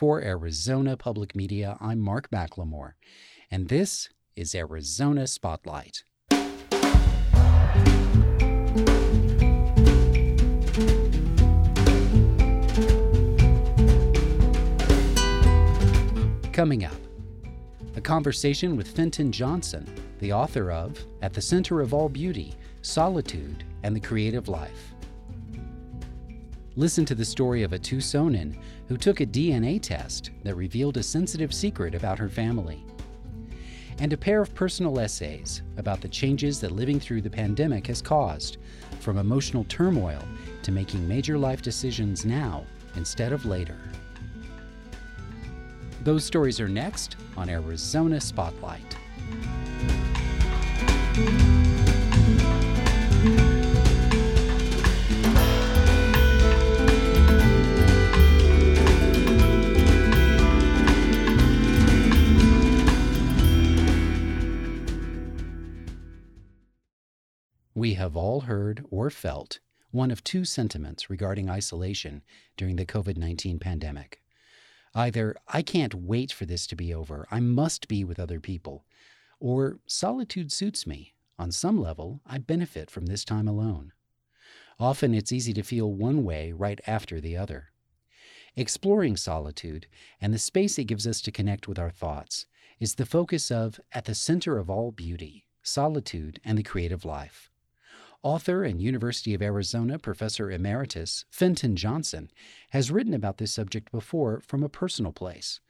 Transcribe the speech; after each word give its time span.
For 0.00 0.22
Arizona 0.22 0.96
Public 0.96 1.36
Media, 1.36 1.76
I'm 1.78 2.00
Mark 2.00 2.30
McLemore, 2.30 2.92
and 3.50 3.68
this 3.68 4.08
is 4.34 4.54
Arizona 4.54 5.26
Spotlight. 5.26 6.04
Coming 16.50 16.86
up, 16.86 16.92
a 17.94 18.00
conversation 18.00 18.78
with 18.78 18.88
Fenton 18.88 19.30
Johnson, 19.30 19.86
the 20.20 20.32
author 20.32 20.72
of 20.72 20.98
At 21.20 21.34
the 21.34 21.42
Center 21.42 21.82
of 21.82 21.92
All 21.92 22.08
Beauty 22.08 22.54
Solitude 22.80 23.64
and 23.82 23.94
the 23.94 24.00
Creative 24.00 24.48
Life. 24.48 24.94
Listen 26.80 27.04
to 27.04 27.14
the 27.14 27.26
story 27.26 27.62
of 27.62 27.74
a 27.74 27.78
Tucsonan 27.78 28.56
who 28.88 28.96
took 28.96 29.20
a 29.20 29.26
DNA 29.26 29.78
test 29.82 30.30
that 30.44 30.54
revealed 30.54 30.96
a 30.96 31.02
sensitive 31.02 31.52
secret 31.52 31.94
about 31.94 32.18
her 32.18 32.30
family. 32.30 32.86
And 33.98 34.14
a 34.14 34.16
pair 34.16 34.40
of 34.40 34.54
personal 34.54 34.98
essays 34.98 35.60
about 35.76 36.00
the 36.00 36.08
changes 36.08 36.58
that 36.60 36.72
living 36.72 36.98
through 36.98 37.20
the 37.20 37.28
pandemic 37.28 37.86
has 37.88 38.00
caused, 38.00 38.56
from 38.98 39.18
emotional 39.18 39.64
turmoil 39.64 40.22
to 40.62 40.72
making 40.72 41.06
major 41.06 41.36
life 41.36 41.60
decisions 41.60 42.24
now 42.24 42.64
instead 42.96 43.34
of 43.34 43.44
later. 43.44 43.76
Those 46.02 46.24
stories 46.24 46.60
are 46.60 46.68
next 46.68 47.16
on 47.36 47.50
Arizona 47.50 48.18
Spotlight. 48.22 48.96
We 67.80 67.94
have 67.94 68.14
all 68.14 68.40
heard 68.40 68.84
or 68.90 69.08
felt 69.08 69.58
one 69.90 70.10
of 70.10 70.22
two 70.22 70.44
sentiments 70.44 71.08
regarding 71.08 71.48
isolation 71.48 72.22
during 72.58 72.76
the 72.76 72.84
COVID 72.84 73.16
19 73.16 73.58
pandemic. 73.58 74.20
Either, 74.94 75.34
I 75.48 75.62
can't 75.62 75.94
wait 75.94 76.30
for 76.30 76.44
this 76.44 76.66
to 76.66 76.76
be 76.76 76.92
over, 76.92 77.26
I 77.30 77.40
must 77.40 77.88
be 77.88 78.04
with 78.04 78.20
other 78.20 78.38
people, 78.38 78.84
or 79.38 79.80
solitude 79.86 80.52
suits 80.52 80.86
me. 80.86 81.14
On 81.38 81.50
some 81.50 81.80
level, 81.80 82.20
I 82.26 82.36
benefit 82.36 82.90
from 82.90 83.06
this 83.06 83.24
time 83.24 83.48
alone. 83.48 83.94
Often 84.78 85.14
it's 85.14 85.32
easy 85.32 85.54
to 85.54 85.62
feel 85.62 85.90
one 85.90 86.22
way 86.22 86.52
right 86.52 86.82
after 86.86 87.18
the 87.18 87.38
other. 87.38 87.70
Exploring 88.56 89.16
solitude 89.16 89.86
and 90.20 90.34
the 90.34 90.38
space 90.38 90.78
it 90.78 90.84
gives 90.84 91.06
us 91.06 91.22
to 91.22 91.32
connect 91.32 91.66
with 91.66 91.78
our 91.78 91.90
thoughts 91.90 92.44
is 92.78 92.96
the 92.96 93.06
focus 93.06 93.50
of 93.50 93.80
At 93.90 94.04
the 94.04 94.14
Center 94.14 94.58
of 94.58 94.68
All 94.68 94.92
Beauty 94.92 95.46
Solitude 95.62 96.40
and 96.44 96.58
the 96.58 96.62
Creative 96.62 97.06
Life. 97.06 97.49
Author 98.22 98.64
and 98.64 98.82
University 98.82 99.32
of 99.32 99.40
Arizona 99.40 99.98
Professor 99.98 100.50
Emeritus 100.50 101.24
Fenton 101.30 101.74
Johnson 101.74 102.30
has 102.68 102.90
written 102.90 103.14
about 103.14 103.38
this 103.38 103.54
subject 103.54 103.90
before 103.90 104.42
from 104.46 104.62
a 104.62 104.68
personal 104.68 105.10
place. 105.10 105.60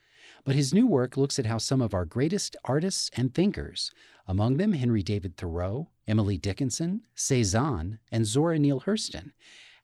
But 0.44 0.56
his 0.56 0.74
new 0.74 0.84
work 0.84 1.16
looks 1.16 1.38
at 1.38 1.46
how 1.46 1.58
some 1.58 1.80
of 1.80 1.94
our 1.94 2.04
greatest 2.04 2.56
artists 2.64 3.08
and 3.16 3.32
thinkers, 3.32 3.92
among 4.26 4.56
them 4.56 4.72
Henry 4.72 5.02
David 5.04 5.36
Thoreau, 5.36 5.90
Emily 6.08 6.38
Dickinson, 6.38 7.02
Cezanne, 7.14 8.00
and 8.10 8.26
Zora 8.26 8.58
Neale 8.58 8.80
Hurston, 8.80 9.30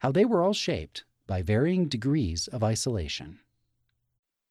how 0.00 0.10
they 0.10 0.24
were 0.24 0.42
all 0.42 0.52
shaped 0.52 1.04
by 1.28 1.42
varying 1.42 1.86
degrees 1.86 2.48
of 2.48 2.64
isolation. 2.64 3.38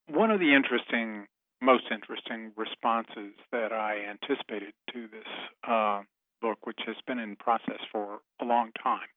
One 0.07 0.31
of 0.31 0.39
the 0.39 0.53
interesting, 0.53 1.27
most 1.61 1.83
interesting 1.91 2.53
responses 2.55 3.33
that 3.51 3.73
I 3.73 4.05
anticipated 4.09 4.73
to 4.93 5.07
this 5.07 5.27
uh, 5.67 6.03
book, 6.45 6.67
which 6.67 6.81
has 6.85 6.97
been 7.07 7.17
in 7.17 7.35
process 7.35 7.79
for 7.91 8.19
a 8.39 8.45
long 8.45 8.69
time, 8.83 9.09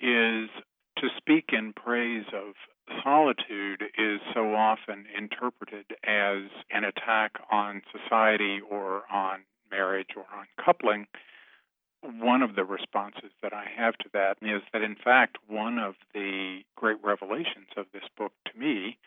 is 0.00 0.50
to 0.98 1.06
speak 1.16 1.50
in 1.52 1.72
praise 1.72 2.24
of 2.32 2.54
solitude 3.04 3.84
is 3.96 4.20
so 4.34 4.54
often 4.54 5.04
interpreted 5.16 5.86
as 6.04 6.50
an 6.70 6.82
attack 6.82 7.32
on 7.52 7.82
society 7.92 8.58
or 8.68 9.02
on 9.12 9.40
marriage 9.70 10.10
or 10.16 10.24
on 10.36 10.46
coupling. 10.62 11.06
One 12.02 12.42
of 12.42 12.56
the 12.56 12.64
responses 12.64 13.30
that 13.40 13.52
I 13.52 13.66
have 13.76 13.96
to 13.98 14.08
that 14.12 14.36
is 14.42 14.62
that, 14.72 14.82
in 14.82 14.96
fact, 14.96 15.38
one 15.46 15.78
of 15.78 15.94
the 16.12 16.60
great 16.76 16.98
revelations 17.02 17.68
of 17.76 17.86
this 17.92 18.04
book 18.18 18.32
to 18.46 18.58
me 18.58 18.98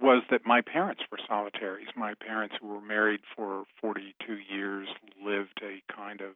was 0.00 0.22
that 0.30 0.46
my 0.46 0.60
parents 0.60 1.02
were 1.10 1.18
solitaries. 1.26 1.88
My 1.96 2.14
parents, 2.14 2.56
who 2.60 2.68
were 2.68 2.80
married 2.80 3.20
for 3.34 3.64
42 3.80 4.38
years, 4.52 4.88
lived 5.24 5.60
a 5.62 5.82
kind 5.92 6.20
of 6.20 6.34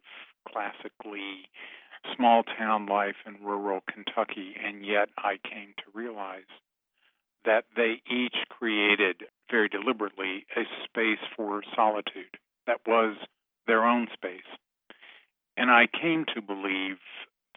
small 2.15 2.43
town 2.43 2.85
life 2.85 3.15
in 3.25 3.45
rural 3.45 3.81
Kentucky, 3.91 4.55
and 4.63 4.85
yet 4.85 5.09
I 5.17 5.37
came 5.43 5.73
to 5.77 5.83
realize 5.93 6.49
that 7.45 7.65
they 7.75 8.01
each 8.09 8.35
created 8.49 9.23
very 9.49 9.67
deliberately 9.67 10.45
a 10.55 10.61
space 10.85 11.23
for 11.35 11.63
solitude 11.75 12.37
that 12.67 12.79
was 12.85 13.17
their 13.67 13.83
own 13.83 14.07
space. 14.13 14.41
And 15.57 15.69
I 15.69 15.87
came 15.87 16.25
to 16.35 16.41
believe 16.41 16.97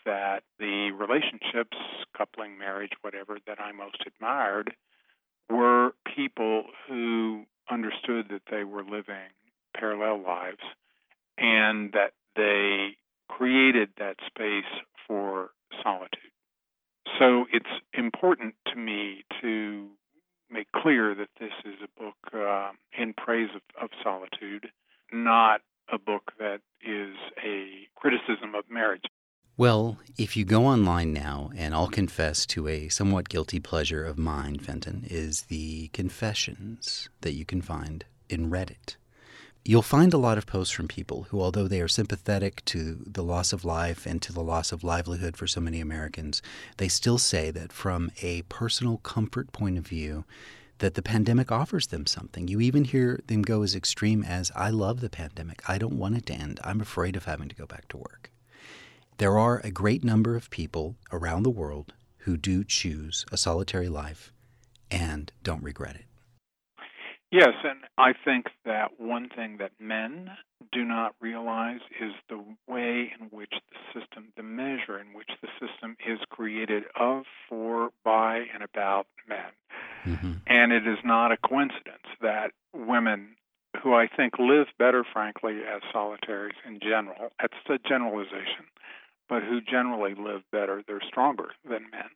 that 0.05 0.43
the 0.59 0.91
relationships, 0.91 1.76
coupling, 2.16 2.59
marriage, 2.59 2.93
whatever, 3.03 3.38
that 3.47 3.61
I 3.61 3.72
most 3.72 4.03
admired 4.06 4.75
were 5.50 5.93
people 6.15 6.65
who 6.88 7.44
understood 7.71 8.26
that 8.31 8.43
they 8.50 8.65
were 8.65 8.82
living 8.82 9.32
parallel 9.76 10.22
lives 10.22 10.62
and 11.38 11.93
that 11.93 12.12
they 12.37 12.97
created 13.28 13.91
that 13.99 14.16
space 14.26 14.65
for 15.06 15.50
solitude. 15.82 16.21
So 17.19 17.47
it's 17.53 17.66
important 17.93 18.55
to 18.66 18.76
me 18.76 19.25
to 19.41 19.88
make 20.50 20.71
clear 20.72 21.15
that 21.15 21.28
this 21.41 21.53
is 21.65 21.75
a 21.82 22.00
book 22.00 22.16
uh, 22.32 22.71
in 22.97 23.15
praise 23.15 23.50
of, 23.55 23.62
of 23.82 23.91
solitude, 24.03 24.69
not 25.12 25.61
a 25.93 25.99
book 25.99 26.32
that 26.38 26.61
is 26.82 27.15
a 27.44 27.88
criticism 27.94 28.55
of 28.55 28.65
marriage. 28.71 29.05
Well, 29.56 29.99
if 30.25 30.39
you 30.39 30.45
go 30.47 30.65
online 30.65 31.12
now, 31.12 31.51
and 31.55 31.75
I'll 31.75 31.87
confess 31.87 32.47
to 32.47 32.67
a 32.67 32.89
somewhat 32.89 33.29
guilty 33.29 33.61
pleasure 33.61 34.03
of 34.03 34.17
mine, 34.17 34.59
Fenton, 34.59 35.05
is 35.07 35.43
the 35.43 35.89
confessions 35.89 37.11
that 37.21 37.35
you 37.35 37.45
can 37.45 37.61
find 37.61 38.07
in 38.31 38.51
Reddit. 38.51 38.97
You'll 39.67 39.83
find 39.83 40.15
a 40.15 40.19
lot 40.19 40.39
of 40.39 40.47
posts 40.47 40.73
from 40.73 40.89
people 40.89 41.25
who, 41.25 41.43
although 41.43 41.69
they 41.69 41.83
are 41.83 41.89
sympathetic 41.89 42.65
to 42.65 43.01
the 43.07 43.23
loss 43.23 43.53
of 43.53 43.67
life 43.67 44.07
and 44.07 44.23
to 44.23 44.33
the 44.33 44.43
loss 44.43 44.73
of 44.73 44.83
livelihood 44.83 45.37
for 45.37 45.47
so 45.47 45.61
many 45.61 45.79
Americans, 45.79 46.41
they 46.79 46.89
still 46.89 47.19
say 47.19 47.51
that 47.51 47.71
from 47.71 48.11
a 48.23 48.41
personal 48.49 48.97
comfort 48.97 49.53
point 49.53 49.77
of 49.77 49.87
view, 49.87 50.25
that 50.79 50.95
the 50.95 51.03
pandemic 51.03 51.53
offers 51.53 51.89
them 51.89 52.06
something. 52.06 52.49
You 52.49 52.62
even 52.62 52.85
hear 52.85 53.21
them 53.27 53.43
go 53.43 53.62
as 53.62 53.75
extreme 53.75 54.25
as, 54.25 54.51
I 54.56 54.71
love 54.71 55.03
the 55.03 55.11
pandemic. 55.11 55.61
I 55.69 55.77
don't 55.77 55.99
want 55.99 56.17
it 56.17 56.25
to 56.27 56.33
end. 56.33 56.61
I'm 56.65 56.81
afraid 56.81 57.15
of 57.15 57.27
having 57.27 57.51
to 57.51 57.55
go 57.55 57.67
back 57.67 57.89
to 57.89 57.99
work. 57.99 58.31
There 59.19 59.39
are 59.39 59.61
a 59.63 59.71
great 59.71 60.03
number 60.03 60.35
of 60.35 60.51
people 60.51 60.97
around 61.13 61.45
the 61.45 61.51
world 61.51 61.95
who 62.19 62.37
do 62.37 62.65
choose 62.65 63.25
a 63.31 63.37
solitary 63.37 63.89
life 63.89 64.33
and 64.91 65.31
don't 65.45 65.63
regret 65.63 65.95
it. 65.95 66.05
Yes, 67.31 67.55
and 67.65 67.81
I 67.99 68.13
think 68.25 68.47
that 68.65 68.99
one 68.99 69.29
thing 69.29 69.59
that 69.59 69.73
men 69.81 70.31
do 70.73 70.85
not 70.85 71.15
realize 71.21 71.81
is 72.01 72.13
the 72.29 72.43
way 72.69 73.13
in 73.19 73.27
which 73.31 73.51
the 73.51 74.01
system, 74.01 74.33
the 74.37 74.43
measure 74.43 74.99
in 74.99 75.15
which 75.15 75.31
the 75.43 75.49
system 75.61 75.97
is 76.05 76.19
created 76.31 76.85
of, 76.99 77.25
for, 77.49 77.91
by, 78.05 78.45
and 78.53 78.63
about 78.63 79.07
men. 79.29 79.53
Mm-hmm. 80.07 80.33
And 80.47 80.73
it 80.73 80.87
is 80.87 80.99
not 81.05 81.33
a 81.33 81.37
coincidence 81.37 82.07
that 82.21 82.53
women 82.73 83.37
who 83.83 83.94
I 83.94 84.06
think 84.06 84.38
live 84.38 84.67
better, 84.79 85.05
frankly, 85.12 85.61
as 85.62 85.83
solitaries 85.93 86.56
in 86.67 86.79
general, 86.81 87.33
that's 87.41 87.55
a 87.69 87.79
generalization, 87.88 88.67
but 89.29 89.43
who 89.43 89.61
generally 89.61 90.15
live 90.15 90.43
better, 90.53 90.82
they're 90.87 91.00
stronger 91.06 91.50
than 91.69 91.87
men. 91.91 92.11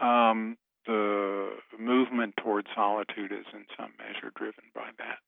Um, 0.00 0.56
the 0.86 1.50
movement 1.78 2.34
toward 2.42 2.66
solitude 2.74 3.32
is 3.32 3.46
in 3.52 3.66
some 3.78 3.92
measure 3.98 4.32
driven 4.34 4.64
by 4.74 4.90
that. 4.98 5.18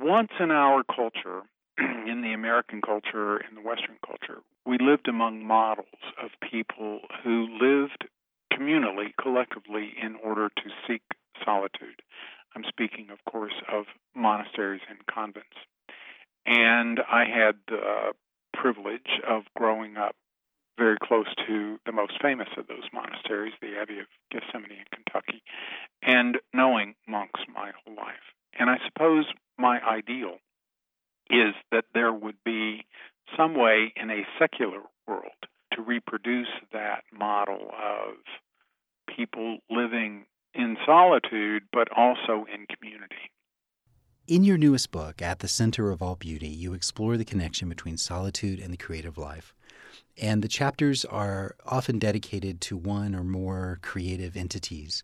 Once 0.00 0.30
in 0.38 0.50
our 0.50 0.82
culture, 0.84 1.42
in 1.78 2.22
the 2.22 2.32
American 2.32 2.80
culture, 2.80 3.38
in 3.38 3.54
the 3.54 3.60
Western 3.60 3.96
culture, 4.04 4.42
we 4.66 4.78
lived 4.78 5.08
among 5.08 5.44
models 5.44 5.86
of 6.22 6.30
people 6.50 7.00
who 7.24 7.48
lived 7.60 8.04
communally, 8.52 9.12
collectively, 9.20 9.92
in 10.00 10.16
order 10.16 10.48
to 10.48 10.70
seek 10.86 11.02
solitude. 11.44 12.02
I'm 12.54 12.64
speaking, 12.68 13.08
of 13.10 13.18
course, 13.30 13.54
of 13.72 13.84
monasteries 14.14 14.80
and 14.88 14.98
convents. 15.06 15.56
And 16.46 17.00
I 17.10 17.24
had 17.24 17.56
the 17.68 18.12
privilege 18.60 19.20
of 19.26 19.42
growing 19.56 19.96
up 19.96 20.16
very 20.78 20.96
close 21.02 21.26
to 21.46 21.78
the 21.86 21.92
most 21.92 22.12
famous 22.22 22.48
of 22.56 22.66
those 22.68 22.88
monasteries, 22.92 23.52
the 23.60 23.78
Abbey 23.80 23.98
of 23.98 24.06
Gethsemani 24.32 24.78
in 24.78 24.84
Kentucky, 24.92 25.42
and 26.02 26.38
knowing 26.54 26.94
monks 27.06 27.40
my 27.52 27.72
whole 27.84 27.96
life. 27.96 28.34
And 28.58 28.70
I 28.70 28.76
suppose 28.86 29.26
my 29.58 29.80
ideal 29.84 30.36
is 31.30 31.54
that 31.72 31.84
there 31.94 32.12
would 32.12 32.36
be 32.44 32.86
some 33.36 33.54
way 33.54 33.92
in 33.96 34.10
a 34.10 34.26
secular 34.38 34.80
world 35.06 35.32
to 35.74 35.82
reproduce 35.82 36.48
that 36.72 37.02
model 37.12 37.70
of 37.72 38.14
people 39.14 39.58
living 39.70 40.24
in 40.54 40.76
solitude 40.86 41.64
but 41.72 41.88
also 41.94 42.46
in 42.52 42.66
community. 42.74 43.30
In 44.28 44.44
your 44.44 44.58
newest 44.58 44.90
book, 44.90 45.22
At 45.22 45.38
the 45.38 45.48
Center 45.48 45.90
of 45.90 46.02
All 46.02 46.14
Beauty, 46.14 46.48
you 46.48 46.74
explore 46.74 47.16
the 47.16 47.24
connection 47.24 47.66
between 47.66 47.96
solitude 47.96 48.60
and 48.60 48.70
the 48.70 48.76
creative 48.76 49.16
life. 49.16 49.54
And 50.20 50.42
the 50.42 50.48
chapters 50.48 51.06
are 51.06 51.56
often 51.64 51.98
dedicated 51.98 52.60
to 52.60 52.76
one 52.76 53.14
or 53.14 53.24
more 53.24 53.78
creative 53.80 54.36
entities 54.36 55.02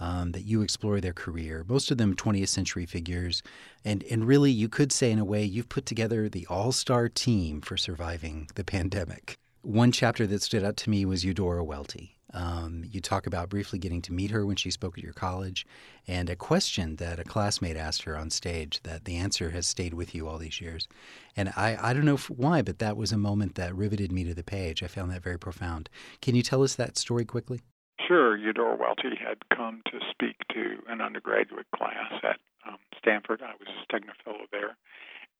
um, 0.00 0.32
that 0.32 0.42
you 0.42 0.60
explore 0.60 1.00
their 1.00 1.12
career, 1.12 1.64
most 1.68 1.92
of 1.92 1.98
them 1.98 2.16
20th 2.16 2.48
century 2.48 2.84
figures. 2.84 3.44
And, 3.84 4.02
and 4.10 4.26
really, 4.26 4.50
you 4.50 4.68
could 4.68 4.90
say, 4.90 5.12
in 5.12 5.20
a 5.20 5.24
way, 5.24 5.44
you've 5.44 5.68
put 5.68 5.86
together 5.86 6.28
the 6.28 6.44
all 6.50 6.72
star 6.72 7.08
team 7.08 7.60
for 7.60 7.76
surviving 7.76 8.48
the 8.56 8.64
pandemic. 8.74 9.38
One 9.62 9.92
chapter 9.92 10.26
that 10.26 10.42
stood 10.42 10.64
out 10.64 10.76
to 10.78 10.90
me 10.90 11.04
was 11.04 11.24
Eudora 11.24 11.62
Welty. 11.62 12.13
Um, 12.34 12.84
you 12.90 13.00
talk 13.00 13.26
about 13.26 13.48
briefly 13.48 13.78
getting 13.78 14.02
to 14.02 14.12
meet 14.12 14.32
her 14.32 14.44
when 14.44 14.56
she 14.56 14.70
spoke 14.70 14.98
at 14.98 15.04
your 15.04 15.12
college, 15.12 15.66
and 16.06 16.28
a 16.28 16.36
question 16.36 16.96
that 16.96 17.20
a 17.20 17.24
classmate 17.24 17.76
asked 17.76 18.02
her 18.02 18.16
on 18.16 18.30
stage 18.30 18.80
that 18.82 19.04
the 19.04 19.16
answer 19.16 19.50
has 19.50 19.66
stayed 19.66 19.94
with 19.94 20.14
you 20.14 20.28
all 20.28 20.38
these 20.38 20.60
years. 20.60 20.88
And 21.36 21.50
I, 21.56 21.78
I 21.80 21.92
don't 21.94 22.04
know 22.04 22.16
why, 22.28 22.62
but 22.62 22.80
that 22.80 22.96
was 22.96 23.12
a 23.12 23.16
moment 23.16 23.54
that 23.54 23.74
riveted 23.74 24.10
me 24.10 24.24
to 24.24 24.34
the 24.34 24.42
page. 24.42 24.82
I 24.82 24.88
found 24.88 25.10
that 25.12 25.22
very 25.22 25.38
profound. 25.38 25.88
Can 26.20 26.34
you 26.34 26.42
tell 26.42 26.62
us 26.62 26.74
that 26.74 26.98
story 26.98 27.24
quickly? 27.24 27.60
Sure. 28.06 28.36
Eudora 28.36 28.76
Welty 28.76 29.16
had 29.16 29.38
come 29.56 29.82
to 29.86 29.98
speak 30.10 30.36
to 30.52 30.78
an 30.88 31.00
undergraduate 31.00 31.66
class 31.74 32.12
at 32.22 32.38
um, 32.66 32.78
Stanford. 32.98 33.40
I 33.42 33.52
was 33.58 33.68
a 33.68 34.24
Fellow 34.24 34.46
there. 34.50 34.76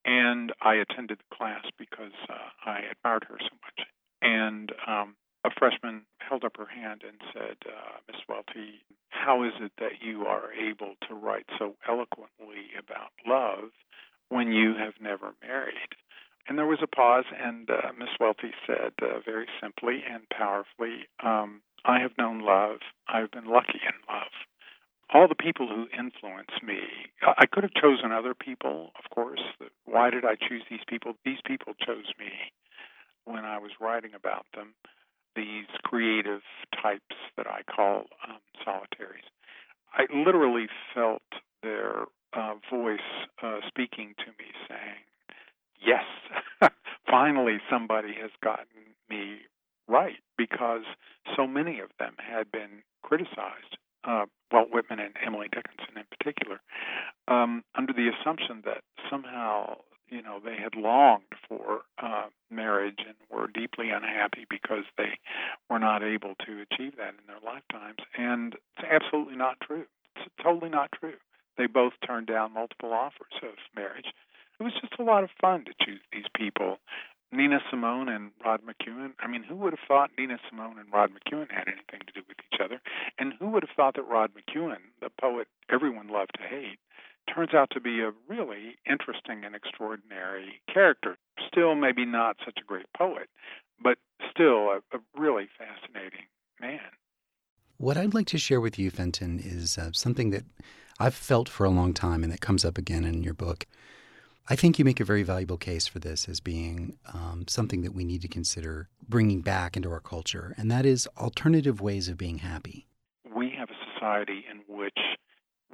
And 0.05 0.52
I 0.61 0.75
attended 0.75 1.19
the 1.19 1.37
class 1.37 1.64
because 1.79 2.12
uh, 2.29 2.35
I 2.64 2.81
admired 2.93 3.25
her 3.29 3.37
so 3.40 3.56
much. 3.64 3.88
And 4.23 4.73
um, 4.87 5.17
a 5.44 5.50
freshman 5.58 6.02
held 6.19 6.44
up 6.44 6.53
her 6.64 6.81
hand 6.81 7.02
and 7.06 7.19
said, 7.32 7.56
uh, 7.66 7.99
Miss 8.08 8.20
Welty, 8.28 8.84
how 9.08 9.43
is 9.44 9.52
it 9.61 9.72
that 9.78 10.00
you 10.00 10.26
are 10.26 10.52
able 10.52 10.94
to 11.08 11.14
write 11.14 11.46
so 11.58 11.75
eloquently 11.88 12.72
about 12.78 13.11
love 13.26 13.70
when 14.28 14.52
you 14.52 14.75
have 14.75 14.94
never 15.00 15.34
married? 15.43 15.94
And 16.49 16.58
there 16.58 16.66
was 16.66 16.81
a 16.82 16.87
pause, 16.87 17.25
and 17.40 17.70
uh, 17.70 17.93
Miss 17.99 18.11
Welty 18.20 18.52
said 18.66 18.93
uh, 19.00 19.20
very 19.25 19.46
simply 19.62 20.02
and 20.08 20.28
powerfully, 20.28 21.08
um, 21.22 21.62
I 21.84 22.00
have 22.00 22.12
known 22.19 22.40
love. 22.40 22.78
I've 23.08 23.31
been 23.31 23.46
lucky 23.46 23.81
in 23.81 23.96
love. 24.08 24.32
All 25.12 25.28
the 25.28 25.34
people 25.34 25.69
who 25.69 25.87
influenced 25.96 26.62
me, 26.62 26.81
I 27.22 27.46
could 27.46 27.62
have 27.62 27.75
chosen 27.75 28.11
other 28.11 28.34
people, 28.34 28.90
of 28.99 29.11
course. 29.14 29.40
Why 29.84 30.11
did 30.11 30.25
I 30.25 30.34
choose 30.34 30.62
these 30.69 30.84
people? 30.88 31.14
These 31.25 31.44
people 31.46 31.75
chose 31.87 32.08
me 32.19 32.32
when 33.25 33.44
I 33.44 33.58
was 33.58 33.72
writing 33.81 34.12
about 34.14 34.46
them 34.55 34.75
these 35.37 35.66
creative 35.82 36.43
call 37.75 38.05
um, 38.29 38.38
solitaries. 38.65 39.25
I 39.93 40.06
literally 40.15 40.67
felt 40.94 41.23
their 41.62 42.05
uh, 42.32 42.55
voice 42.71 42.99
uh, 43.43 43.61
speaking 43.69 44.15
to 44.19 44.26
me 44.26 44.50
saying, 44.69 45.03
Yes, 45.85 46.05
finally 47.11 47.59
somebody 47.71 48.15
has 48.21 48.31
gotten 48.43 48.67
me 49.11 49.38
right, 49.87 50.17
because 50.38 50.82
so 51.37 51.47
many 51.47 51.81
of 51.81 51.91
them 51.99 52.15
had 52.19 52.50
been 52.50 52.82
criticized. 53.03 53.76
Uh, 54.05 54.26
Walt 54.53 54.69
Whitman 54.71 55.00
and 55.00 55.15
Emily 55.25 55.49
Dickinson 55.50 55.97
in 55.97 56.05
particular, 56.19 56.61
um, 57.26 57.65
under 57.75 57.93
the 57.93 58.11
assumption 58.11 58.62
that 58.67 58.82
somehow 59.11 59.76
you 60.08 60.22
know 60.22 60.40
they 60.44 60.56
had 60.56 60.74
longed 60.74 61.22
for 61.48 61.82
uh, 62.02 62.26
marriage 62.50 63.00
and 63.06 63.16
were 63.30 63.48
deeply 63.48 63.90
unhappy 63.90 64.46
because 64.48 64.84
they 64.96 65.18
were 65.68 65.78
not 65.78 66.02
able 66.02 66.34
to 66.46 66.62
achieve 66.62 66.96
that 66.96 67.14
in 67.14 67.26
their 67.26 67.40
lifetimes 67.44 67.98
and 68.16 68.54
it's 68.54 68.86
absolutely 68.90 69.36
not 69.36 69.60
true 69.60 69.84
it's 70.16 70.30
totally 70.42 70.70
not 70.70 70.90
true 70.92 71.14
they 71.56 71.66
both 71.66 71.92
turned 72.06 72.26
down 72.26 72.52
multiple 72.52 72.92
offers 72.92 73.34
of 73.42 73.54
marriage 73.74 74.12
it 74.60 74.62
was 74.62 74.72
just 74.80 74.94
a 74.98 75.02
lot 75.02 75.24
of 75.24 75.30
fun 75.40 75.64
to 75.64 75.72
choose 75.84 76.00
these 76.12 76.26
people 76.36 76.78
Nina 77.34 77.58
Simone 77.68 78.08
and 78.08 78.30
Rod 78.44 78.60
McKuen. 78.62 79.12
I 79.18 79.26
mean, 79.26 79.42
who 79.42 79.56
would 79.56 79.72
have 79.72 79.86
thought 79.88 80.10
Nina 80.16 80.38
Simone 80.48 80.78
and 80.78 80.92
Rod 80.92 81.10
McKuen 81.10 81.50
had 81.50 81.66
anything 81.66 82.00
to 82.06 82.12
do 82.12 82.22
with 82.28 82.36
each 82.52 82.60
other? 82.60 82.80
And 83.18 83.34
who 83.40 83.48
would 83.48 83.64
have 83.64 83.74
thought 83.76 83.96
that 83.96 84.06
Rod 84.08 84.30
McKuen, 84.34 84.76
the 85.00 85.10
poet 85.20 85.48
everyone 85.68 86.08
loved 86.08 86.32
to 86.36 86.46
hate, 86.46 86.78
turns 87.32 87.55
out 87.55 87.71
to 87.73 87.81
be 87.81 88.00
a 88.00 88.12
really 88.29 88.76
interesting 88.88 89.44
and 89.44 89.55
extraordinary 89.55 90.61
character. 90.73 91.17
Still, 91.47 91.75
maybe 91.75 92.05
not 92.05 92.37
such 92.44 92.59
a 92.61 92.65
great 92.65 92.87
poet, 92.97 93.29
but 93.82 93.99
still 94.31 94.71
a, 94.71 94.81
a 94.93 95.00
really 95.17 95.49
fascinating 95.59 96.26
man. 96.61 96.81
What 97.76 97.97
I'd 97.97 98.15
like 98.15 98.26
to 98.29 98.38
share 98.38 98.61
with 98.61 98.79
you, 98.79 98.91
Fenton, 98.91 99.41
is 99.43 99.79
uh, 99.79 99.91
something 99.93 100.31
that 100.31 100.44
I've 100.99 101.15
felt 101.15 101.49
for 101.49 101.65
a 101.65 101.71
long 101.71 101.93
time 101.93 102.23
and 102.23 102.32
that 102.32 102.41
comes 102.41 102.65
up 102.65 102.79
again 102.79 103.05
in 103.05 103.23
your 103.23 103.35
book. 103.35 103.67
I 104.49 104.56
think 104.56 104.79
you 104.79 104.85
make 104.85 105.00
a 105.00 105.05
very 105.05 105.23
valuable 105.23 105.56
case 105.56 105.87
for 105.87 105.99
this 105.99 106.29
as 106.29 106.38
being 106.38 106.99
um, 107.15 107.47
something 107.49 107.81
that 107.82 107.94
we 107.94 108.05
need 108.05 108.21
to 108.23 108.29
consider 108.29 108.88
bringing 109.09 109.41
back 109.41 109.76
into 109.76 109.91
our 109.91 110.00
culture, 110.00 110.55
and 110.59 110.71
that 110.71 110.85
is 110.85 111.09
alternative 111.17 111.81
ways 111.81 112.09
of 112.09 112.19
being 112.19 112.38
happy. 112.38 112.87
We 113.35 113.50
have 113.56 113.71
a 113.71 113.93
society 113.94 114.44
in 114.50 114.61
which 114.69 114.99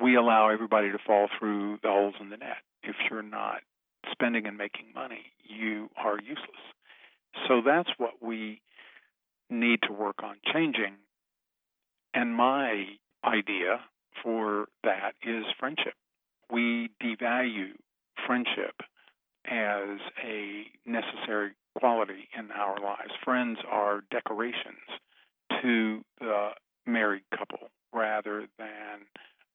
we 0.02 0.16
allow 0.16 0.48
everybody 0.48 0.90
to 0.90 0.98
fall 1.06 1.28
through 1.38 1.78
the 1.82 1.88
holes 1.88 2.14
in 2.20 2.30
the 2.30 2.36
net. 2.36 2.58
If 2.82 2.96
you're 3.10 3.22
not 3.22 3.60
spending 4.10 4.46
and 4.46 4.56
making 4.56 4.86
money, 4.94 5.32
you 5.44 5.90
are 5.96 6.18
useless. 6.18 6.64
So 7.48 7.60
that's 7.64 7.90
what 7.98 8.22
we 8.22 8.60
need 9.48 9.80
to 9.82 9.92
work 9.92 10.22
on 10.22 10.36
changing. 10.52 10.94
And 12.14 12.34
my 12.34 12.86
idea 13.24 13.80
for 14.22 14.66
that 14.82 15.12
is 15.22 15.44
friendship. 15.58 15.94
We 16.50 16.90
devalue 17.02 17.72
friendship 18.26 18.74
as 19.46 19.98
a 20.24 20.64
necessary 20.86 21.52
quality 21.78 22.28
in 22.36 22.50
our 22.50 22.78
lives. 22.80 23.12
Friends 23.24 23.58
are 23.70 24.02
decorations 24.10 24.78
to 25.62 26.00
the 26.20 26.50
married 26.86 27.22
couple 27.36 27.70
rather 27.92 28.46
than 28.58 29.06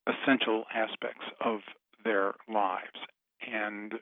essential 0.08 0.66
aspects 0.74 1.26
of 1.42 1.60
their 2.04 2.34
lives. 2.48 3.00
And 3.42 3.96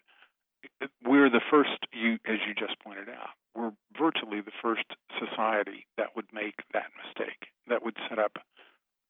we're 1.06 1.30
the 1.30 1.42
first, 1.52 1.88
you, 1.92 2.14
as 2.26 2.40
you 2.48 2.54
just 2.54 2.80
pointed 2.80 3.10
out, 3.10 3.36
we're 3.56 3.72
virtually 3.98 4.42
the 4.42 4.52
first 4.62 4.86
society 5.20 5.86
that 5.98 6.16
would 6.16 6.28
make 6.34 6.56
that 6.74 6.92
mistake, 7.06 7.48
that 7.68 7.84
would 7.84 7.96
set 8.10 8.20
up 8.20 8.38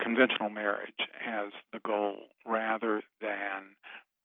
conventional 0.01 0.49
marriage 0.49 1.07
as 1.25 1.51
the 1.71 1.79
goal 1.85 2.17
rather 2.45 3.01
than 3.21 3.75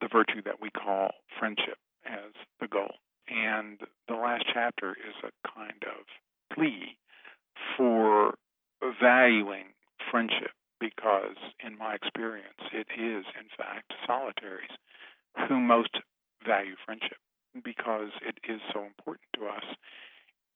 the 0.00 0.08
virtue 0.08 0.42
that 0.44 0.60
we 0.60 0.70
call 0.70 1.10
friendship 1.38 1.78
as 2.06 2.32
the 2.60 2.68
goal. 2.68 2.94
And 3.28 3.80
the 4.08 4.14
last 4.14 4.44
chapter 4.52 4.92
is 4.92 5.14
a 5.22 5.48
kind 5.48 5.82
of 5.82 6.06
plea 6.54 6.96
for 7.76 8.34
valuing 9.00 9.74
friendship 10.10 10.52
because, 10.80 11.36
in 11.64 11.76
my 11.76 11.94
experience, 11.94 12.60
it 12.72 12.86
is, 12.94 13.24
in 13.38 13.48
fact, 13.56 13.92
solitaries 14.06 14.70
who 15.48 15.60
most 15.60 15.98
value 16.46 16.76
friendship 16.84 17.18
because 17.64 18.10
it 18.22 18.38
is 18.48 18.60
so 18.72 18.84
important 18.84 19.26
to 19.34 19.46
us 19.46 19.64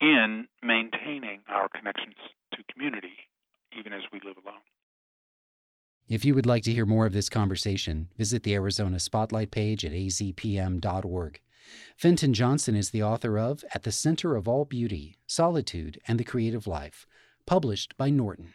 in 0.00 0.46
maintaining 0.62 1.40
our 1.48 1.68
connections 1.68 2.16
to 2.54 2.62
community 2.72 3.28
even 3.76 3.92
as 3.92 4.02
we 4.12 4.20
live 4.24 4.36
alone. 4.44 4.62
If 6.22 6.26
you 6.26 6.36
would 6.36 6.46
like 6.46 6.62
to 6.62 6.72
hear 6.72 6.86
more 6.86 7.04
of 7.04 7.12
this 7.12 7.28
conversation, 7.28 8.06
visit 8.16 8.44
the 8.44 8.54
Arizona 8.54 9.00
Spotlight 9.00 9.50
page 9.50 9.84
at 9.84 9.90
azpm.org. 9.90 11.40
Fenton 11.96 12.32
Johnson 12.32 12.76
is 12.76 12.90
the 12.90 13.02
author 13.02 13.40
of 13.40 13.64
At 13.74 13.82
the 13.82 13.90
Center 13.90 14.36
of 14.36 14.46
All 14.46 14.64
Beauty 14.64 15.16
Solitude 15.26 16.00
and 16.06 16.20
the 16.20 16.24
Creative 16.24 16.68
Life, 16.68 17.08
published 17.44 17.96
by 17.96 18.10
Norton. 18.10 18.54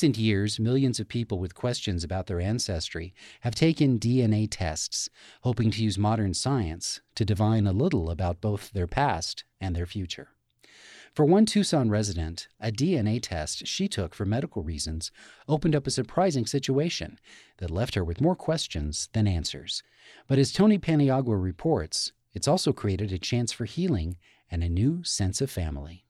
Recent 0.00 0.16
years, 0.16 0.58
millions 0.58 0.98
of 0.98 1.06
people 1.08 1.38
with 1.38 1.54
questions 1.54 2.02
about 2.02 2.26
their 2.26 2.40
ancestry 2.40 3.12
have 3.42 3.54
taken 3.54 3.98
DNA 3.98 4.48
tests, 4.50 5.10
hoping 5.42 5.70
to 5.70 5.84
use 5.84 5.98
modern 5.98 6.32
science 6.32 7.02
to 7.14 7.22
divine 7.22 7.66
a 7.66 7.72
little 7.72 8.10
about 8.10 8.40
both 8.40 8.70
their 8.70 8.86
past 8.86 9.44
and 9.60 9.76
their 9.76 9.84
future. 9.84 10.28
For 11.14 11.26
one 11.26 11.44
Tucson 11.44 11.90
resident, 11.90 12.48
a 12.58 12.72
DNA 12.72 13.20
test 13.22 13.66
she 13.66 13.88
took 13.88 14.14
for 14.14 14.24
medical 14.24 14.62
reasons 14.62 15.10
opened 15.46 15.76
up 15.76 15.86
a 15.86 15.90
surprising 15.90 16.46
situation 16.46 17.18
that 17.58 17.70
left 17.70 17.94
her 17.94 18.02
with 18.02 18.22
more 18.22 18.36
questions 18.36 19.10
than 19.12 19.28
answers. 19.28 19.82
But 20.26 20.38
as 20.38 20.50
Tony 20.50 20.78
Paniagua 20.78 21.36
reports, 21.36 22.12
It's 22.32 22.48
also 22.48 22.72
created 22.72 23.12
a 23.12 23.18
chance 23.18 23.52
for 23.52 23.64
healing 23.64 24.16
and 24.50 24.62
a 24.62 24.68
new 24.68 25.02
sense 25.04 25.40
of 25.40 25.50
family. 25.50 26.06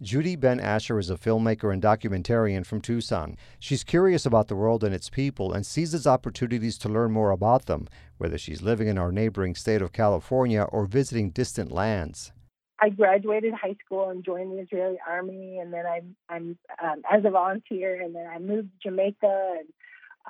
Judy 0.00 0.36
Ben 0.36 0.60
Asher 0.60 1.00
is 1.00 1.10
a 1.10 1.16
filmmaker 1.16 1.72
and 1.72 1.82
documentarian 1.82 2.64
from 2.64 2.80
Tucson. 2.80 3.36
She's 3.58 3.82
curious 3.82 4.24
about 4.24 4.46
the 4.46 4.54
world 4.54 4.84
and 4.84 4.94
its 4.94 5.10
people 5.10 5.52
and 5.52 5.66
seizes 5.66 6.06
opportunities 6.06 6.78
to 6.78 6.88
learn 6.88 7.10
more 7.10 7.32
about 7.32 7.66
them, 7.66 7.88
whether 8.16 8.38
she's 8.38 8.62
living 8.62 8.86
in 8.86 8.96
our 8.96 9.10
neighboring 9.10 9.56
state 9.56 9.82
of 9.82 9.92
California 9.92 10.62
or 10.62 10.86
visiting 10.86 11.30
distant 11.30 11.72
lands. 11.72 12.30
I 12.80 12.90
graduated 12.90 13.54
high 13.54 13.74
school 13.84 14.10
and 14.10 14.24
joined 14.24 14.52
the 14.52 14.62
Israeli 14.62 14.98
army, 15.04 15.58
and 15.58 15.72
then 15.72 15.84
I, 15.84 16.02
I'm 16.28 16.56
um, 16.80 17.02
as 17.10 17.24
a 17.24 17.30
volunteer, 17.30 18.00
and 18.00 18.14
then 18.14 18.28
I 18.28 18.38
moved 18.38 18.68
to 18.68 18.90
Jamaica 18.90 19.58
and 19.58 19.68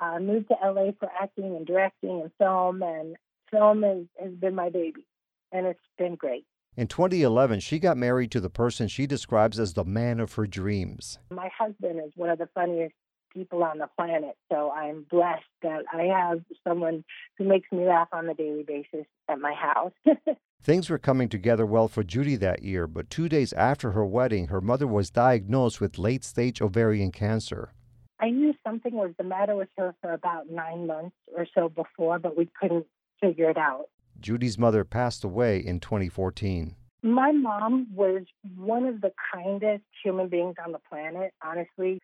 uh, 0.01 0.19
moved 0.19 0.47
to 0.47 0.55
LA 0.67 0.93
for 0.99 1.09
acting 1.21 1.55
and 1.55 1.67
directing 1.67 2.21
and 2.21 2.31
film, 2.39 2.81
and 2.81 3.15
film 3.51 3.83
has, 3.83 4.05
has 4.19 4.33
been 4.33 4.55
my 4.55 4.69
baby, 4.69 5.05
and 5.51 5.67
it's 5.67 5.79
been 5.99 6.15
great. 6.15 6.47
In 6.79 6.87
2011, 6.87 7.59
she 7.59 7.77
got 7.77 7.97
married 7.97 8.31
to 8.31 8.39
the 8.39 8.49
person 8.49 8.87
she 8.87 9.05
describes 9.05 9.59
as 9.59 9.73
the 9.73 9.83
man 9.83 10.21
of 10.21 10.35
her 10.35 10.47
dreams. 10.47 11.19
My 11.29 11.49
husband 11.59 11.99
is 11.99 12.13
one 12.15 12.29
of 12.29 12.37
the 12.37 12.47
funniest 12.55 12.95
people 13.33 13.63
on 13.63 13.79
the 13.79 13.89
planet, 13.97 14.37
so 14.49 14.71
I'm 14.71 15.05
blessed 15.11 15.43
that 15.61 15.83
I 15.91 16.03
have 16.03 16.39
someone 16.65 17.03
who 17.37 17.43
makes 17.43 17.69
me 17.73 17.85
laugh 17.85 18.07
on 18.13 18.29
a 18.29 18.33
daily 18.33 18.63
basis 18.63 19.05
at 19.27 19.41
my 19.41 19.51
house. 19.51 19.91
Things 20.61 20.89
were 20.89 20.97
coming 20.97 21.27
together 21.27 21.65
well 21.65 21.89
for 21.89 22.01
Judy 22.01 22.37
that 22.37 22.63
year, 22.63 22.87
but 22.87 23.09
two 23.09 23.27
days 23.27 23.51
after 23.51 23.91
her 23.91 24.05
wedding, 24.05 24.47
her 24.47 24.61
mother 24.61 24.87
was 24.87 25.09
diagnosed 25.09 25.81
with 25.81 25.97
late 25.97 26.23
stage 26.23 26.61
ovarian 26.61 27.11
cancer. 27.11 27.73
I 28.21 28.29
knew 28.29 28.53
something 28.65 28.93
was 28.93 29.11
the 29.17 29.25
matter 29.25 29.57
with 29.57 29.67
her 29.77 29.93
for 29.99 30.13
about 30.13 30.49
nine 30.49 30.87
months 30.87 31.17
or 31.35 31.45
so 31.53 31.67
before, 31.67 32.19
but 32.19 32.37
we 32.37 32.47
couldn't 32.57 32.85
figure 33.19 33.49
it 33.49 33.57
out. 33.57 33.87
Judy's 34.21 34.57
mother 34.57 34.83
passed 34.83 35.23
away 35.23 35.59
in 35.59 35.79
2014. 35.79 36.75
My 37.01 37.31
mom 37.31 37.87
was 37.95 38.23
one 38.57 38.85
of 38.85 39.01
the 39.01 39.11
kindest 39.33 39.83
human 40.03 40.27
beings 40.27 40.55
on 40.63 40.73
the 40.73 40.79
planet, 40.79 41.33
honestly. 41.41 42.01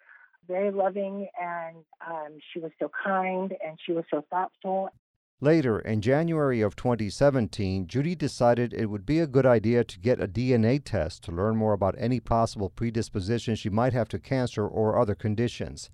Very 0.47 0.71
loving, 0.71 1.27
and 1.41 1.77
um, 2.07 2.37
she 2.53 2.59
was 2.59 2.71
so 2.79 2.89
kind 3.03 3.53
and 3.65 3.77
she 3.83 3.91
was 3.91 4.05
so 4.11 4.23
thoughtful. 4.29 4.89
Later, 5.41 5.79
in 5.79 5.99
January 5.99 6.61
of 6.61 6.77
2017, 6.77 7.87
Judy 7.87 8.15
decided 8.15 8.73
it 8.73 8.85
would 8.85 9.05
be 9.05 9.19
a 9.19 9.27
good 9.27 9.45
idea 9.45 9.83
to 9.83 9.99
get 9.99 10.21
a 10.21 10.29
DNA 10.29 10.81
test 10.83 11.23
to 11.23 11.31
learn 11.31 11.57
more 11.57 11.73
about 11.73 11.95
any 11.97 12.21
possible 12.21 12.69
predisposition 12.69 13.55
she 13.55 13.69
might 13.69 13.91
have 13.91 14.07
to 14.09 14.19
cancer 14.19 14.65
or 14.65 14.97
other 14.97 15.13
conditions. 15.13 15.89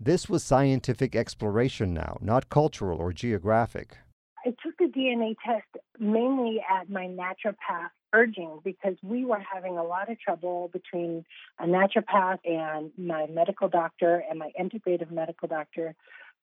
This 0.00 0.28
was 0.28 0.42
scientific 0.42 1.14
exploration 1.14 1.94
now, 1.94 2.18
not 2.20 2.48
cultural 2.48 2.98
or 2.98 3.12
geographic. 3.12 3.98
I 4.44 4.50
took 4.62 4.76
the 4.78 4.84
DNA 4.84 5.36
test 5.44 5.66
mainly 5.98 6.62
at 6.70 6.90
my 6.90 7.06
naturopath 7.06 7.88
urging 8.12 8.60
because 8.62 8.94
we 9.02 9.24
were 9.24 9.40
having 9.40 9.78
a 9.78 9.82
lot 9.82 10.10
of 10.10 10.20
trouble 10.20 10.70
between 10.72 11.24
a 11.58 11.64
naturopath 11.64 12.38
and 12.44 12.90
my 12.98 13.26
medical 13.26 13.68
doctor 13.68 14.22
and 14.28 14.38
my 14.38 14.50
integrative 14.60 15.10
medical 15.10 15.48
doctor 15.48 15.94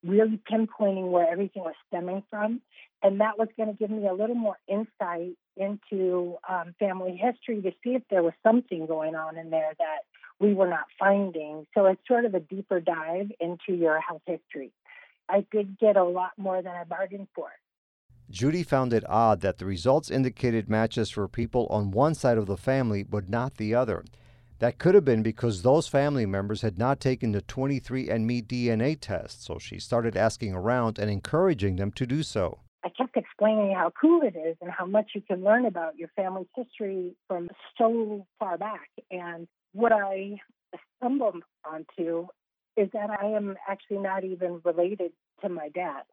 really 0.04 0.40
pinpointing 0.52 1.12
where 1.12 1.30
everything 1.32 1.62
was 1.62 1.76
stemming 1.88 2.24
from. 2.30 2.60
And 3.04 3.22
that 3.22 3.38
was 3.38 3.50
going 3.56 3.70
to 3.70 3.76
give 3.76 3.92
me 3.92 4.08
a 4.08 4.14
little 4.14 4.36
more 4.36 4.58
insight 4.68 5.38
into 5.56 6.38
um, 6.50 6.74
family 6.80 7.16
history 7.16 7.62
to 7.62 7.72
see 7.84 7.92
if 7.92 8.02
there 8.10 8.24
was 8.24 8.34
something 8.42 8.88
going 8.88 9.16
on 9.16 9.38
in 9.38 9.52
there 9.52 9.74
that 9.78 10.00
we 10.40 10.56
were 10.56 10.68
not 10.68 10.86
finding. 10.98 11.68
So 11.76 11.86
it's 11.86 12.02
sort 12.08 12.26
of 12.26 12.34
a 12.34 12.40
deeper 12.40 12.80
dive 12.80 13.32
into 13.40 13.74
your 13.74 14.00
health 14.00 14.24
history. 14.26 14.72
I 15.30 15.46
did 15.52 15.78
get 15.78 15.98
a 15.98 16.04
lot 16.04 16.32
more 16.38 16.64
than 16.64 16.72
I 16.72 16.84
bargained 16.84 17.28
for. 17.36 17.50
Judy 18.32 18.64
found 18.64 18.94
it 18.94 19.04
odd 19.10 19.42
that 19.42 19.58
the 19.58 19.66
results 19.66 20.10
indicated 20.10 20.70
matches 20.70 21.10
for 21.10 21.28
people 21.28 21.68
on 21.68 21.92
one 21.92 22.16
side 22.16 22.38
of 22.38 22.46
the 22.46 22.58
family 22.58 23.04
but 23.04 23.30
not 23.30 23.58
the 23.58 23.76
other. 23.76 24.06
That 24.60 24.78
could 24.78 24.96
have 24.96 25.04
been 25.04 25.22
because 25.22 25.62
those 25.62 25.88
family 25.88 26.26
members 26.26 26.62
had 26.62 26.78
not 26.78 27.00
taken 27.00 27.32
the 27.32 27.42
23andMe 27.42 28.46
DNA 28.46 28.98
test, 29.00 29.44
so 29.44 29.58
she 29.60 29.80
started 29.80 30.16
asking 30.16 30.54
around 30.54 30.98
and 30.98 31.10
encouraging 31.10 31.76
them 31.76 31.92
to 31.94 32.06
do 32.06 32.24
so. 32.24 32.60
I 32.84 32.90
kept 32.90 33.18
explaining 33.18 33.74
how 33.76 33.92
cool 34.00 34.22
it 34.22 34.36
is 34.36 34.56
and 34.62 34.72
how 34.72 34.86
much 34.86 35.12
you 35.14 35.22
can 35.22 35.44
learn 35.44 35.66
about 35.66 35.98
your 35.98 36.10
family's 36.16 36.48
history 36.56 37.16
from 37.28 37.50
so 37.78 38.26
far 38.40 38.58
back. 38.58 38.90
And 39.10 39.48
what 39.74 39.92
I 39.92 40.38
stumbled 40.98 41.44
onto 41.70 42.28
is 42.78 42.90
that 42.94 43.10
I 43.10 43.26
am 43.26 43.56
actually 43.68 44.00
not 44.00 44.24
even 44.24 44.62
related 44.64 45.12
to 45.42 45.50
my 45.50 45.70
dad. 45.70 46.04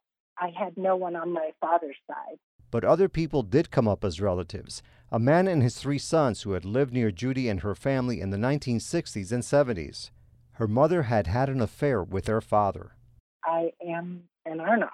I 0.41 0.51
had 0.57 0.77
no 0.77 0.97
one 0.97 1.17
on 1.17 1.33
my 1.33 1.51
father's 1.61 1.97
side. 2.07 2.39
But 2.71 2.85
other 2.85 3.09
people 3.09 3.43
did 3.43 3.71
come 3.71 3.89
up 3.89 4.05
as 4.05 4.21
relatives. 4.21 4.83
A 5.11 5.19
man 5.19 5.49
and 5.49 5.63
his 5.63 5.79
three 5.79 5.99
sons 5.99 6.43
who 6.43 6.53
had 6.53 6.65
lived 6.65 6.93
near 6.93 7.11
Judy 7.11 7.49
and 7.49 7.61
her 7.61 7.75
family 7.75 8.21
in 8.21 8.31
the 8.31 8.37
1960s 8.37 9.33
and 9.33 9.43
70s. 9.43 10.11
Her 10.53 10.69
mother 10.69 11.05
had 11.05 11.27
had 11.27 11.49
an 11.49 11.61
affair 11.61 12.03
with 12.03 12.27
their 12.27 12.41
father. 12.41 12.93
I 13.45 13.73
am 13.87 14.25
an 14.45 14.59
Arnoff. 14.59 14.91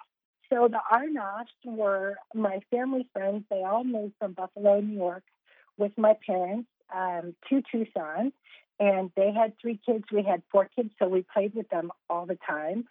So 0.50 0.68
the 0.68 0.80
Arnoffs 0.92 1.46
were 1.64 2.16
my 2.32 2.60
family 2.70 3.08
friends. 3.12 3.44
They 3.50 3.64
all 3.64 3.82
moved 3.82 4.14
from 4.20 4.34
Buffalo, 4.34 4.80
New 4.80 4.96
York, 4.96 5.24
with 5.76 5.92
my 5.98 6.16
parents 6.24 6.68
um, 6.94 7.34
to 7.48 7.62
Tucson, 7.72 8.32
and 8.78 9.10
they 9.16 9.32
had 9.32 9.54
three 9.60 9.80
kids. 9.84 10.04
We 10.12 10.22
had 10.22 10.42
four 10.52 10.68
kids, 10.76 10.90
so 10.98 11.08
we 11.08 11.24
played 11.34 11.54
with 11.54 11.68
them 11.70 11.90
all 12.08 12.26
the 12.26 12.38
time 12.46 12.84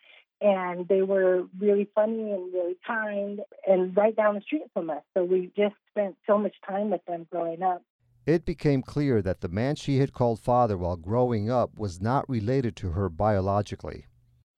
and 0.43 0.87
they 0.89 1.01
were 1.01 1.43
really 1.57 1.89
funny 1.95 2.31
and 2.31 2.53
really 2.53 2.77
kind 2.85 3.39
and 3.65 3.95
right 3.95 4.15
down 4.15 4.35
the 4.35 4.41
street 4.41 4.63
from 4.73 4.89
us. 4.89 5.01
So 5.13 5.23
we 5.23 5.51
just 5.55 5.75
spent 5.89 6.15
so 6.27 6.37
much 6.37 6.55
time 6.67 6.91
with 6.91 7.03
them 7.05 7.25
growing 7.31 7.63
up. 7.63 7.81
It 8.25 8.45
became 8.45 8.81
clear 8.81 9.21
that 9.21 9.41
the 9.41 9.47
man 9.47 9.75
she 9.75 9.97
had 9.97 10.13
called 10.13 10.39
father 10.39 10.77
while 10.77 10.97
growing 10.97 11.49
up 11.49 11.77
was 11.77 12.01
not 12.01 12.29
related 12.29 12.75
to 12.77 12.91
her 12.91 13.09
biologically. 13.09 14.05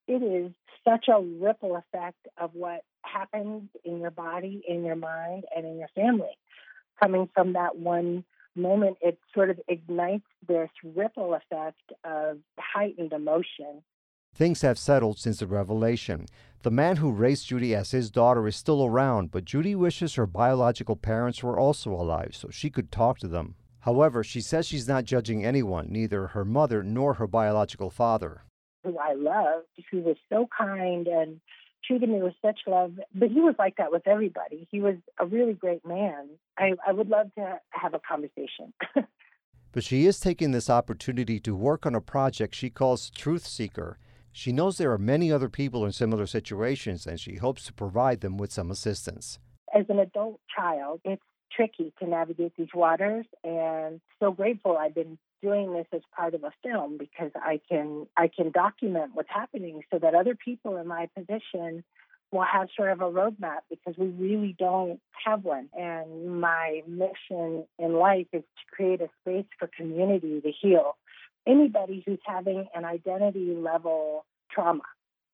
It 0.08 0.24
is 0.24 0.52
such 0.88 1.06
a 1.08 1.22
ripple 1.22 1.76
effect 1.76 2.28
of 2.38 2.52
what 2.54 2.82
happens 3.02 3.70
in 3.84 4.00
your 4.00 4.12
body, 4.12 4.64
in 4.68 4.84
your 4.84 4.96
mind, 4.96 5.46
and 5.56 5.66
in 5.66 5.78
your 5.78 5.88
family. 5.96 6.38
Coming 7.02 7.30
from 7.34 7.54
that 7.54 7.76
one 7.78 8.24
moment, 8.56 8.98
it 9.02 9.20
sort 9.34 9.50
of 9.50 9.60
ignites 9.68 10.26
this 10.48 10.70
ripple 10.84 11.34
effect 11.34 11.92
of 12.04 12.38
heightened 12.60 13.14
emotion 13.14 13.84
Things 14.36 14.62
have 14.64 14.78
settled 14.78 15.18
since 15.18 15.40
the 15.40 15.48
revelation. 15.48 16.26
The 16.64 16.70
man 16.72 16.98
who 16.98 17.12
raised 17.12 17.48
Judy 17.48 17.74
as 17.74 17.92
his 17.92 18.12
daughter 18.12 18.46
is 18.48 18.58
still 18.58 18.86
around, 18.86 19.32
but 19.32 19.46
Judy 19.46 19.76
wishes 19.76 20.16
her 20.16 20.26
biological 20.28 20.98
parents 20.98 21.42
were 21.42 21.58
also 21.58 21.94
alive 21.94 22.32
so 22.34 22.50
she 22.52 22.70
could 22.70 22.92
talk 22.92 23.18
to 23.20 23.30
them. 23.30 23.56
However, 23.80 24.26
she 24.26 24.42
says 24.42 24.68
she's 24.68 24.90
not 24.90 25.06
judging 25.06 25.46
anyone, 25.46 25.88
neither 25.90 26.28
her 26.28 26.44
mother 26.44 26.84
nor 26.84 27.14
her 27.14 27.28
biological 27.28 27.90
father. 27.90 28.42
Who 28.84 28.98
I 28.98 29.14
loved, 29.14 29.68
he 29.90 30.00
was 30.00 30.18
so 30.28 30.50
kind 30.56 31.08
and 31.08 31.40
treated 31.86 32.10
me 32.10 32.22
with 32.22 32.34
such 32.42 32.60
love. 32.68 32.96
But 33.14 33.30
he 33.30 33.40
was 33.40 33.56
like 33.58 33.78
that 33.78 33.92
with 33.92 34.06
everybody. 34.06 34.68
He 34.70 34.82
was 34.82 34.96
a 35.18 35.26
really 35.26 35.54
great 35.54 35.86
man. 35.86 36.28
I, 36.58 36.74
I 36.86 36.92
would 36.92 37.08
love 37.08 37.34
to 37.36 37.60
have 37.70 37.94
a 37.94 38.00
conversation. 38.00 38.74
but 39.72 39.84
she 39.86 40.06
is 40.06 40.20
taking 40.20 40.52
this 40.52 40.70
opportunity 40.70 41.40
to 41.40 41.56
work 41.56 41.86
on 41.86 41.96
a 41.96 42.02
project 42.02 42.54
she 42.54 42.70
calls 42.70 43.10
Truth 43.12 43.48
Seeker. 43.48 43.98
She 44.38 44.52
knows 44.52 44.78
there 44.78 44.92
are 44.92 44.98
many 44.98 45.32
other 45.32 45.48
people 45.48 45.86
in 45.86 45.94
similar 45.94 46.26
situations 46.26 47.08
and 47.08 47.18
she 47.18 47.38
hopes 47.38 47.64
to 47.68 47.74
provide 47.74 48.20
them 48.20 48.36
with 48.36 48.52
some 48.52 48.70
assistance. 48.70 49.40
As 49.74 49.86
an 49.88 49.98
adult 49.98 50.42
child, 50.54 51.00
it's 51.06 51.24
tricky 51.56 51.94
to 52.00 52.06
navigate 52.06 52.52
these 52.58 52.68
waters 52.76 53.26
and 53.46 54.02
so 54.20 54.34
grateful 54.34 54.76
I've 54.78 54.94
been 54.94 55.18
doing 55.42 55.72
this 55.72 55.86
as 55.94 56.02
part 56.14 56.34
of 56.34 56.44
a 56.44 56.52
film 56.62 56.98
because 56.98 57.32
I 57.34 57.62
can 57.70 58.08
I 58.18 58.28
can 58.28 58.52
document 58.52 59.12
what's 59.14 59.30
happening 59.34 59.84
so 59.90 60.00
that 60.00 60.14
other 60.14 60.36
people 60.36 60.76
in 60.76 60.86
my 60.86 61.08
position 61.18 61.86
will 62.34 62.44
have 62.44 62.68
sort 62.76 62.92
of 62.92 63.00
a 63.00 63.10
roadmap 63.10 63.62
because 63.70 63.98
we 63.98 64.08
really 64.08 64.54
don't 64.60 65.00
have 65.26 65.46
one. 65.46 65.70
And 65.74 66.42
my 66.42 66.82
mission 66.86 67.66
in 67.80 67.94
life 67.94 68.28
is 68.34 68.42
to 68.42 68.76
create 68.76 69.00
a 69.00 69.08
space 69.22 69.48
for 69.58 69.70
community 69.78 70.42
to 70.42 70.52
heal 70.52 70.98
anybody 71.48 72.04
who's 72.06 72.20
having 72.26 72.68
an 72.74 72.86
identity 72.86 73.56
level 73.56 74.26
trauma 74.52 74.84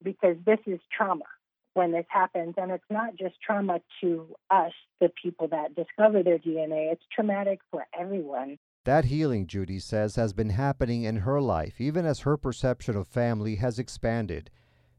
because 0.04 0.36
this 0.46 0.60
is 0.66 0.80
trauma 0.96 1.26
when 1.74 1.92
this 1.92 2.06
happens. 2.10 2.56
And 2.58 2.72
it's 2.72 2.84
not 2.90 3.16
just 3.18 3.36
trauma 3.42 3.80
to 4.02 4.36
us, 4.50 4.72
the 5.00 5.12
people 5.22 5.48
that 5.50 5.76
discover 5.76 6.24
their 6.24 6.40
DNA, 6.40 6.92
it's 6.92 7.04
traumatic 7.14 7.60
for 7.70 7.86
everyone. 7.98 8.58
That 8.84 9.06
healing, 9.06 9.46
Judy 9.46 9.80
says, 9.80 10.16
has 10.16 10.34
been 10.34 10.50
happening 10.50 11.04
in 11.04 11.18
her 11.18 11.40
life, 11.40 11.80
even 11.80 12.06
as 12.06 12.22
her 12.22 12.36
perception 12.36 12.98
of 12.98 13.08
family 13.08 13.56
has 13.58 13.78
expanded. 13.78 14.50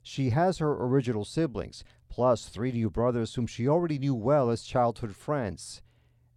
She 0.03 0.31
has 0.31 0.59
her 0.59 0.73
original 0.73 1.25
siblings, 1.25 1.85
plus 2.09 2.49
three 2.49 2.73
new 2.73 2.91
brothers 2.91 3.35
whom 3.35 3.47
she 3.47 3.69
already 3.69 3.99
knew 3.99 4.15
well 4.15 4.51
as 4.51 4.63
childhood 4.63 5.17
friends. 5.17 5.83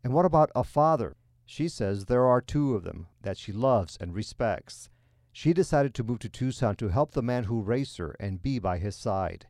And 0.03 0.13
what 0.13 0.25
about 0.25 0.51
a 0.55 0.63
father? 0.63 1.15
She 1.45 1.67
says 1.67 2.05
there 2.05 2.25
are 2.25 2.41
two 2.41 2.75
of 2.75 2.83
them 2.83 3.07
that 3.21 3.37
she 3.37 3.51
loves 3.51 3.97
and 3.99 4.13
respects. 4.13 4.89
She 5.31 5.53
decided 5.53 5.93
to 5.95 6.03
move 6.03 6.19
to 6.19 6.29
Tucson 6.29 6.75
to 6.77 6.89
help 6.89 7.11
the 7.11 7.21
man 7.21 7.45
who 7.45 7.61
raised 7.61 7.97
her 7.97 8.15
and 8.19 8.41
be 8.41 8.57
by 8.57 8.77
his 8.77 8.95
side. 8.95 9.47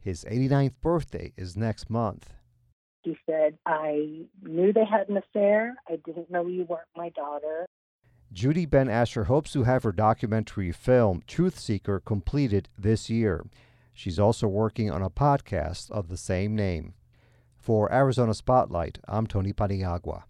His 0.00 0.24
89th 0.24 0.74
birthday 0.80 1.32
is 1.36 1.56
next 1.56 1.90
month. 1.90 2.32
He 3.02 3.16
said, 3.26 3.58
I 3.66 4.26
knew 4.42 4.72
they 4.72 4.84
had 4.84 5.08
an 5.08 5.16
affair. 5.16 5.76
I 5.88 5.96
didn't 6.04 6.30
know 6.30 6.46
you 6.46 6.64
weren't 6.64 6.88
my 6.96 7.10
daughter. 7.10 7.66
Judy 8.32 8.66
Ben 8.66 8.88
Asher 8.88 9.24
hopes 9.24 9.52
to 9.52 9.62
have 9.62 9.84
her 9.84 9.92
documentary 9.92 10.72
film, 10.72 11.22
Truth 11.26 11.58
Seeker, 11.58 12.00
completed 12.00 12.68
this 12.76 13.08
year. 13.08 13.46
She's 13.94 14.18
also 14.18 14.48
working 14.48 14.90
on 14.90 15.02
a 15.02 15.10
podcast 15.10 15.90
of 15.90 16.08
the 16.08 16.16
same 16.16 16.56
name. 16.56 16.94
For 17.56 17.92
Arizona 17.92 18.34
Spotlight, 18.34 18.98
I'm 19.06 19.26
Tony 19.26 19.52
Paniagua. 19.52 20.24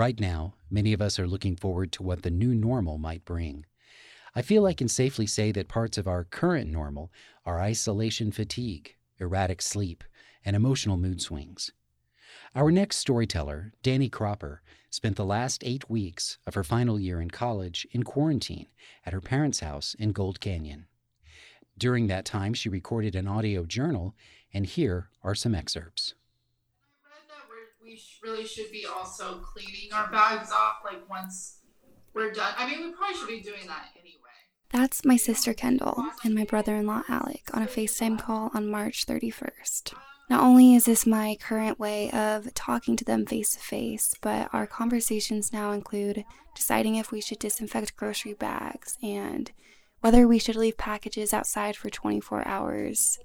Right 0.00 0.18
now, 0.18 0.54
many 0.70 0.94
of 0.94 1.02
us 1.02 1.18
are 1.18 1.26
looking 1.26 1.56
forward 1.56 1.92
to 1.92 2.02
what 2.02 2.22
the 2.22 2.30
new 2.30 2.54
normal 2.54 2.96
might 2.96 3.26
bring. 3.26 3.66
I 4.34 4.40
feel 4.40 4.64
I 4.64 4.72
can 4.72 4.88
safely 4.88 5.26
say 5.26 5.52
that 5.52 5.68
parts 5.68 5.98
of 5.98 6.08
our 6.08 6.24
current 6.24 6.70
normal 6.70 7.12
are 7.44 7.60
isolation 7.60 8.32
fatigue, 8.32 8.96
erratic 9.20 9.62
sleep, 9.62 10.04
and 10.44 10.56
emotional 10.56 10.96
mood 10.96 11.20
swings. 11.20 11.72
Our 12.54 12.70
next 12.70 12.96
storyteller, 12.96 13.72
Danny 13.82 14.08
Cropper, 14.08 14.62
spent 14.90 15.16
the 15.16 15.24
last 15.24 15.62
eight 15.64 15.88
weeks 15.88 16.38
of 16.46 16.54
her 16.54 16.64
final 16.64 16.98
year 16.98 17.20
in 17.20 17.30
college 17.30 17.86
in 17.92 18.02
quarantine 18.02 18.66
at 19.06 19.12
her 19.12 19.20
parents' 19.20 19.60
house 19.60 19.94
in 19.98 20.12
Gold 20.12 20.40
Canyon. 20.40 20.86
During 21.78 22.08
that 22.08 22.24
time, 22.24 22.54
she 22.54 22.68
recorded 22.68 23.14
an 23.14 23.28
audio 23.28 23.64
journal, 23.64 24.14
and 24.52 24.66
here 24.66 25.10
are 25.22 25.34
some 25.34 25.54
excerpts 25.54 26.14
we 27.90 28.00
really 28.22 28.46
should 28.46 28.70
be 28.70 28.86
also 28.86 29.38
cleaning 29.38 29.92
our 29.92 30.10
bags 30.10 30.50
off 30.52 30.76
like 30.84 31.08
once 31.08 31.58
we're 32.14 32.32
done. 32.32 32.52
I 32.56 32.68
mean, 32.68 32.84
we 32.84 32.92
probably 32.92 33.16
should 33.16 33.28
be 33.28 33.40
doing 33.40 33.66
that 33.66 33.88
anyway. 33.98 34.19
That's 34.72 35.04
my 35.04 35.16
sister 35.16 35.52
Kendall 35.52 36.04
and 36.22 36.32
my 36.32 36.44
brother 36.44 36.76
in 36.76 36.86
law 36.86 37.02
Alec 37.08 37.50
on 37.52 37.62
a 37.62 37.66
FaceTime 37.66 38.20
call 38.20 38.52
on 38.54 38.70
March 38.70 39.04
31st. 39.04 39.92
Not 40.28 40.44
only 40.44 40.76
is 40.76 40.84
this 40.84 41.04
my 41.04 41.36
current 41.40 41.80
way 41.80 42.08
of 42.12 42.54
talking 42.54 42.96
to 42.96 43.04
them 43.04 43.26
face 43.26 43.54
to 43.54 43.58
face, 43.58 44.14
but 44.20 44.48
our 44.52 44.68
conversations 44.68 45.52
now 45.52 45.72
include 45.72 46.24
deciding 46.54 46.94
if 46.94 47.10
we 47.10 47.20
should 47.20 47.40
disinfect 47.40 47.96
grocery 47.96 48.34
bags 48.34 48.96
and 49.02 49.50
whether 50.02 50.28
we 50.28 50.38
should 50.38 50.54
leave 50.54 50.78
packages 50.78 51.34
outside 51.34 51.74
for 51.74 51.90
24 51.90 52.46
hours 52.46 53.18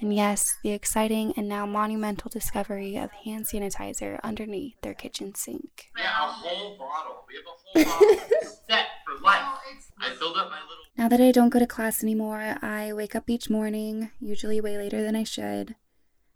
and 0.00 0.14
yes, 0.14 0.56
the 0.62 0.70
exciting 0.70 1.32
and 1.36 1.48
now 1.48 1.66
monumental 1.66 2.30
discovery 2.30 2.96
of 2.96 3.10
hand 3.10 3.46
sanitizer 3.46 4.20
underneath 4.22 4.80
their 4.82 4.94
kitchen 4.94 5.34
sink. 5.34 5.90
Yeah, 5.96 6.04
a 6.04 6.26
whole 6.26 6.78
bottle. 6.78 7.24
We 7.26 7.34
have 7.34 7.84
a 7.84 7.84
whole 7.84 8.00
bottle 8.00 8.48
set 8.68 8.86
for 9.04 9.24
life. 9.24 9.58
I 10.00 10.10
filled 10.10 10.36
up 10.36 10.50
my 10.50 10.60
little. 10.60 10.84
Now 10.96 11.08
that 11.08 11.20
I 11.20 11.32
don't 11.32 11.48
go 11.48 11.58
to 11.58 11.66
class 11.66 12.02
anymore, 12.02 12.56
I 12.62 12.92
wake 12.92 13.16
up 13.16 13.28
each 13.28 13.50
morning, 13.50 14.10
usually 14.20 14.60
way 14.60 14.76
later 14.78 15.02
than 15.02 15.16
I 15.16 15.24
should, 15.24 15.74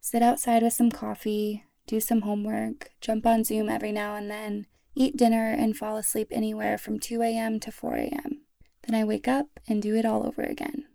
sit 0.00 0.22
outside 0.22 0.62
with 0.62 0.72
some 0.72 0.90
coffee, 0.90 1.64
do 1.86 2.00
some 2.00 2.22
homework, 2.22 2.90
jump 3.00 3.26
on 3.26 3.44
Zoom 3.44 3.68
every 3.68 3.92
now 3.92 4.14
and 4.16 4.30
then, 4.30 4.66
eat 4.94 5.16
dinner, 5.16 5.50
and 5.50 5.76
fall 5.76 5.96
asleep 5.96 6.28
anywhere 6.30 6.78
from 6.78 6.98
2 6.98 7.22
a.m. 7.22 7.60
to 7.60 7.70
4 7.70 7.94
a.m. 7.94 8.42
Then 8.86 9.00
I 9.00 9.04
wake 9.04 9.28
up 9.28 9.46
and 9.68 9.80
do 9.80 9.94
it 9.94 10.04
all 10.04 10.26
over 10.26 10.42
again. 10.42 10.86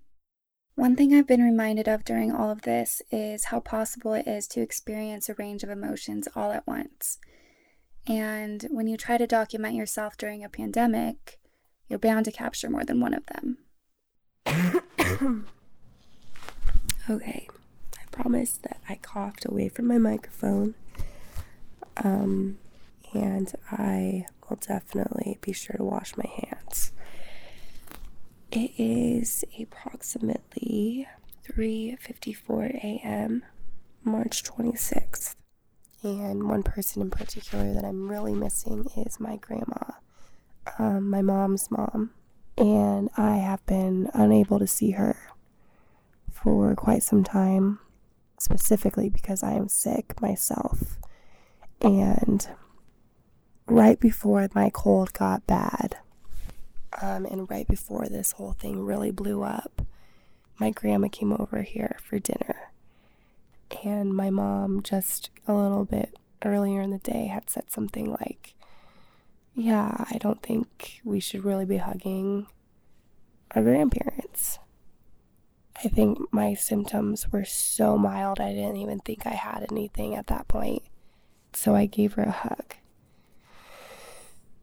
One 0.78 0.96
thing 0.96 1.12
I've 1.12 1.26
been 1.26 1.42
reminded 1.42 1.88
of 1.88 2.06
during 2.06 2.32
all 2.32 2.52
of 2.52 2.62
this 2.62 3.02
is 3.10 3.46
how 3.46 3.60
possible 3.60 4.14
it 4.14 4.28
is 4.28 4.48
to 4.50 4.62
experience 4.62 5.28
a 5.28 5.34
range 5.34 5.64
of 5.64 5.72
emotions 5.72 6.28
all 6.36 6.52
at 6.52 6.68
once. 6.68 7.18
And 8.06 8.62
when 8.70 8.86
you 8.86 8.96
try 8.96 9.18
to 9.18 9.26
document 9.26 9.74
yourself 9.74 10.18
during 10.18 10.44
a 10.44 10.50
pandemic, 10.50 11.40
you're 11.90 11.98
bound 11.98 12.26
to 12.26 12.32
capture 12.32 12.70
more 12.70 12.84
than 12.84 13.00
one 13.00 13.16
of 13.16 13.24
them. 13.26 13.58
okay, 17.10 17.48
I 17.96 18.04
promise 18.12 18.60
that 18.62 18.80
I 18.88 19.00
coughed 19.02 19.46
away 19.46 19.70
from 19.70 19.88
my 19.88 19.98
microphone. 19.98 20.76
Um, 22.04 22.60
and 23.16 23.52
I 23.72 24.28
will 24.48 24.58
definitely 24.58 25.40
be 25.42 25.54
sure 25.54 25.78
to 25.78 25.84
wash 25.84 26.16
my 26.16 26.28
hands. 26.28 26.92
It 28.52 28.72
is 28.78 29.44
approximately 29.60 31.08
3:54 31.46 32.76
a.m. 32.84 33.44
March 34.04 34.44
26th. 34.44 35.36
And 36.02 36.48
one 36.48 36.64
person 36.64 37.02
in 37.02 37.10
particular 37.10 37.74
that 37.74 37.84
I'm 37.84 38.10
really 38.10 38.34
missing 38.34 38.88
is 38.96 39.20
my 39.20 39.36
grandma, 39.36 39.96
um, 40.80 41.10
my 41.10 41.22
mom's 41.22 41.70
mom. 41.70 42.12
And 42.58 43.10
I 43.18 43.38
have 43.38 43.66
been 43.66 44.10
unable 44.14 44.60
to 44.60 44.68
see 44.68 44.92
her 44.92 45.18
for 46.32 46.74
quite 46.76 47.04
some 47.04 47.24
time, 47.24 47.80
specifically 48.40 49.10
because 49.10 49.44
I 49.44 49.54
am 49.54 49.68
sick 49.68 50.22
myself. 50.22 50.98
And 51.82 52.48
right 53.68 54.00
before 54.00 54.48
my 54.56 54.70
cold 54.70 55.14
got 55.14 55.46
bad, 55.46 55.97
um, 57.02 57.26
and 57.26 57.50
right 57.50 57.68
before 57.68 58.08
this 58.08 58.34
whole 58.34 58.54
thing 58.54 58.84
really 58.84 59.12
blew 59.12 59.44
up, 59.44 59.82
my 60.60 60.72
grandma 60.72 61.08
came 61.08 61.32
over 61.32 61.62
here 61.62 61.98
for 62.04 62.20
dinner. 62.20 62.72
And 63.84 64.16
my 64.16 64.30
mom, 64.30 64.82
just 64.82 65.30
a 65.48 65.54
little 65.54 65.86
bit 65.86 66.18
earlier 66.44 66.82
in 66.82 66.92
the 66.92 66.98
day, 66.98 67.28
had 67.28 67.50
said 67.50 67.70
something 67.70 68.10
like, 68.10 68.56
Yeah, 69.54 70.06
I 70.10 70.18
don't 70.20 70.42
think 70.42 71.02
we 71.04 71.20
should 71.20 71.44
really 71.44 71.66
be 71.66 71.78
hugging 71.78 72.48
our 73.52 73.62
grandparents. 73.62 74.60
I 75.84 75.90
think 75.90 76.18
my 76.34 76.56
symptoms 76.56 77.32
were 77.32 77.46
so 77.46 77.98
mild, 77.98 78.40
I 78.40 78.54
didn't 78.54 78.78
even 78.78 79.00
think 79.00 79.28
I 79.28 79.36
had 79.36 79.68
anything 79.70 80.16
at 80.16 80.28
that 80.28 80.48
point. 80.48 80.82
So 81.54 81.76
I 81.76 81.86
gave 81.86 82.14
her 82.14 82.24
a 82.24 82.32
hug. 82.32 82.74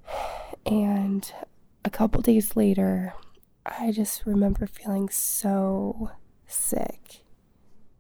And 0.67 1.31
a 1.85 1.91
couple 1.91 2.23
days 2.23 2.57
later, 2.57 3.15
I 3.67 3.93
just 3.93 4.25
remember 4.25 4.67
feeling 4.67 5.09
so 5.11 6.13
sick. 6.47 7.23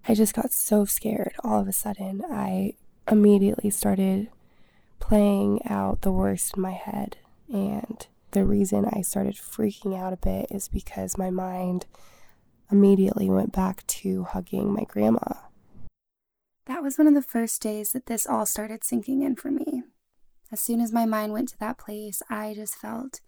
I 0.09 0.15
just 0.15 0.35
got 0.35 0.53
so 0.53 0.85
scared 0.85 1.35
all 1.43 1.61
of 1.61 1.69
a 1.69 1.73
sudden. 1.73 2.23
I 2.31 2.75
immediately 3.11 3.71
started 3.71 4.29
playing 5.01 5.61
out 5.67 6.01
the 6.01 6.13
worst 6.13 6.57
in 6.57 6.63
my 6.63 6.73
head. 6.73 7.19
And 7.53 8.07
the 8.31 8.45
reason 8.45 8.87
I 8.87 9.03
started 9.03 9.35
freaking 9.35 9.99
out 9.99 10.13
a 10.13 10.17
bit 10.17 10.47
is 10.51 10.69
because 10.69 11.19
my 11.19 11.31
mind 11.31 11.87
immediately 12.71 13.29
went 13.29 13.53
back 13.53 13.87
to 13.87 14.25
hugging 14.25 14.73
my 14.73 14.85
grandma. 14.85 15.35
That 16.67 16.83
was 16.83 16.97
one 16.97 17.07
of 17.07 17.15
the 17.15 17.23
first 17.23 17.61
days 17.61 17.93
that 17.93 18.07
this 18.07 18.27
all 18.27 18.47
started 18.47 18.83
sinking 18.85 19.23
in 19.23 19.37
for 19.37 19.51
me. 19.51 19.83
As 20.51 20.61
soon 20.61 20.81
as 20.81 20.93
my 20.93 21.05
mind 21.05 21.33
went 21.33 21.49
to 21.51 21.59
that 21.59 21.79
place, 21.79 22.23
I 22.31 22.55
just 22.55 22.77
felt 22.77 23.21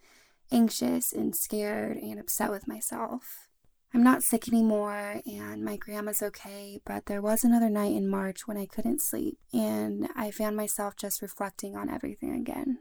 anxious 0.51 1.13
and 1.13 1.35
scared 1.35 1.97
and 1.97 2.19
upset 2.19 2.51
with 2.51 2.67
myself. 2.67 3.47
I'm 3.93 4.03
not 4.03 4.23
sick 4.23 4.47
anymore 4.47 5.21
and 5.25 5.63
my 5.63 5.77
grandma's 5.77 6.21
okay, 6.21 6.81
but 6.85 7.05
there 7.05 7.21
was 7.21 7.43
another 7.43 7.69
night 7.69 7.93
in 7.93 8.07
March 8.07 8.47
when 8.47 8.57
I 8.57 8.65
couldn't 8.65 9.01
sleep 9.01 9.39
and 9.53 10.09
I 10.15 10.31
found 10.31 10.55
myself 10.55 10.95
just 10.95 11.21
reflecting 11.21 11.75
on 11.75 11.89
everything 11.89 12.33
again. 12.33 12.79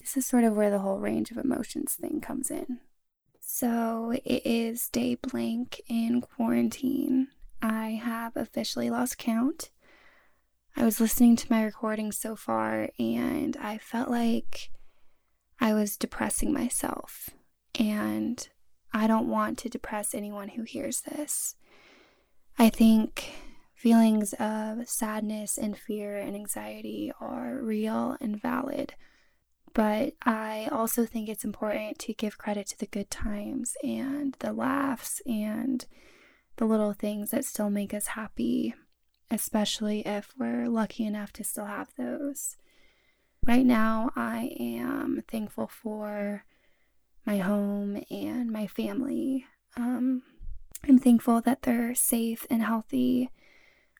This 0.00 0.16
is 0.16 0.26
sort 0.26 0.44
of 0.44 0.54
where 0.54 0.70
the 0.70 0.80
whole 0.80 0.98
range 0.98 1.30
of 1.30 1.38
emotions 1.38 1.94
thing 1.94 2.20
comes 2.20 2.50
in. 2.50 2.80
So 3.40 4.12
it 4.24 4.42
is 4.44 4.88
day 4.88 5.14
blank 5.14 5.80
in 5.88 6.20
quarantine. 6.20 7.28
I 7.62 7.90
have 7.90 8.36
officially 8.36 8.90
lost 8.90 9.16
count. 9.16 9.70
I 10.76 10.84
was 10.84 11.00
listening 11.00 11.36
to 11.36 11.50
my 11.50 11.62
recordings 11.64 12.18
so 12.18 12.34
far 12.34 12.88
and 12.98 13.56
I 13.56 13.78
felt 13.78 14.10
like 14.10 14.70
I 15.60 15.74
was 15.74 15.96
depressing 15.96 16.52
myself. 16.52 17.30
And 17.78 18.46
I 18.92 19.06
don't 19.06 19.28
want 19.28 19.58
to 19.58 19.68
depress 19.68 20.14
anyone 20.14 20.50
who 20.50 20.62
hears 20.62 21.00
this. 21.00 21.56
I 22.58 22.68
think 22.68 23.32
feelings 23.74 24.32
of 24.34 24.88
sadness 24.88 25.58
and 25.58 25.76
fear 25.76 26.16
and 26.16 26.36
anxiety 26.36 27.12
are 27.20 27.58
real 27.60 28.16
and 28.20 28.40
valid. 28.40 28.94
But 29.72 30.14
I 30.24 30.68
also 30.70 31.04
think 31.04 31.28
it's 31.28 31.44
important 31.44 31.98
to 32.00 32.14
give 32.14 32.38
credit 32.38 32.68
to 32.68 32.78
the 32.78 32.86
good 32.86 33.10
times 33.10 33.74
and 33.82 34.36
the 34.38 34.52
laughs 34.52 35.20
and 35.26 35.84
the 36.56 36.64
little 36.64 36.92
things 36.92 37.32
that 37.32 37.44
still 37.44 37.70
make 37.70 37.92
us 37.92 38.06
happy, 38.06 38.74
especially 39.30 40.06
if 40.06 40.32
we're 40.38 40.68
lucky 40.68 41.04
enough 41.04 41.32
to 41.32 41.44
still 41.44 41.66
have 41.66 41.88
those. 41.98 42.56
Right 43.46 43.66
now, 43.66 44.10
I 44.16 44.56
am 44.58 45.22
thankful 45.28 45.66
for 45.66 46.44
my 47.26 47.38
home 47.38 48.02
and 48.10 48.50
my 48.50 48.66
family. 48.66 49.44
Um, 49.76 50.22
I'm 50.88 50.98
thankful 50.98 51.42
that 51.42 51.60
they're 51.62 51.94
safe 51.94 52.46
and 52.48 52.62
healthy. 52.62 53.28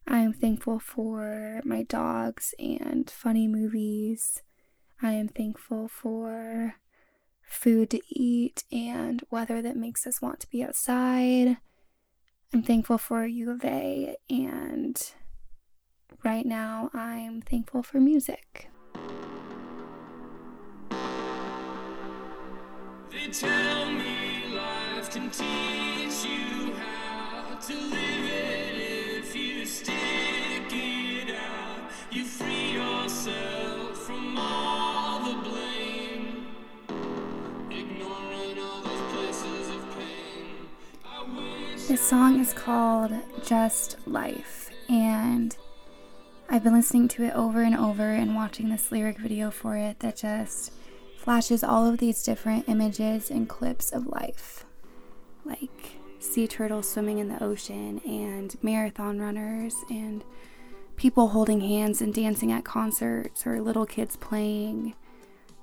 I'm 0.06 0.32
thankful 0.32 0.78
for 0.78 1.60
my 1.62 1.82
dogs 1.82 2.54
and 2.58 3.10
funny 3.10 3.46
movies. 3.46 4.42
I 5.02 5.12
am 5.12 5.28
thankful 5.28 5.88
for 5.88 6.76
food 7.42 7.90
to 7.90 8.00
eat 8.08 8.64
and 8.72 9.22
weather 9.30 9.60
that 9.60 9.76
makes 9.76 10.06
us 10.06 10.22
want 10.22 10.40
to 10.40 10.50
be 10.50 10.62
outside. 10.62 11.58
I'm 12.54 12.62
thankful 12.62 12.96
for 12.96 13.26
U 13.26 13.50
of 13.50 13.62
A, 13.62 14.16
and 14.30 15.12
right 16.24 16.46
now 16.46 16.88
I'm 16.94 17.42
thankful 17.42 17.82
for 17.82 18.00
music. 18.00 18.70
Tell 23.32 23.90
me 23.90 24.54
life 24.54 25.10
can 25.10 25.30
teach 25.30 26.24
you 26.24 26.74
how 26.74 27.56
to 27.56 27.74
live 27.74 28.24
it 28.26 28.76
if 28.76 29.34
you 29.34 29.64
stick 29.64 29.94
it 30.70 31.34
out. 31.34 31.90
You 32.12 32.24
free 32.26 32.72
yourself 32.72 33.96
from 33.96 34.36
all 34.38 35.24
the 35.24 35.48
blame. 35.48 36.46
This 41.88 42.02
song 42.02 42.38
is 42.40 42.52
called 42.52 43.12
Just 43.42 43.96
Life, 44.06 44.70
and 44.88 45.56
I've 46.48 46.62
been 46.62 46.74
listening 46.74 47.08
to 47.08 47.24
it 47.24 47.34
over 47.34 47.62
and 47.62 47.74
over 47.76 48.12
and 48.12 48.36
watching 48.36 48.68
this 48.68 48.92
lyric 48.92 49.18
video 49.18 49.50
for 49.50 49.76
it 49.76 50.00
that 50.00 50.16
just 50.16 50.72
flashes 51.24 51.64
all 51.64 51.86
of 51.86 51.96
these 51.96 52.22
different 52.22 52.68
images 52.68 53.30
and 53.30 53.48
clips 53.48 53.90
of 53.92 54.06
life, 54.06 54.66
like 55.46 55.96
sea 56.18 56.46
turtles 56.46 56.86
swimming 56.86 57.18
in 57.18 57.28
the 57.28 57.42
ocean, 57.42 57.98
and 58.04 58.54
marathon 58.62 59.18
runners, 59.18 59.74
and 59.88 60.22
people 60.96 61.28
holding 61.28 61.62
hands 61.62 62.02
and 62.02 62.12
dancing 62.12 62.52
at 62.52 62.62
concerts, 62.62 63.46
or 63.46 63.58
little 63.62 63.86
kids 63.86 64.16
playing, 64.16 64.94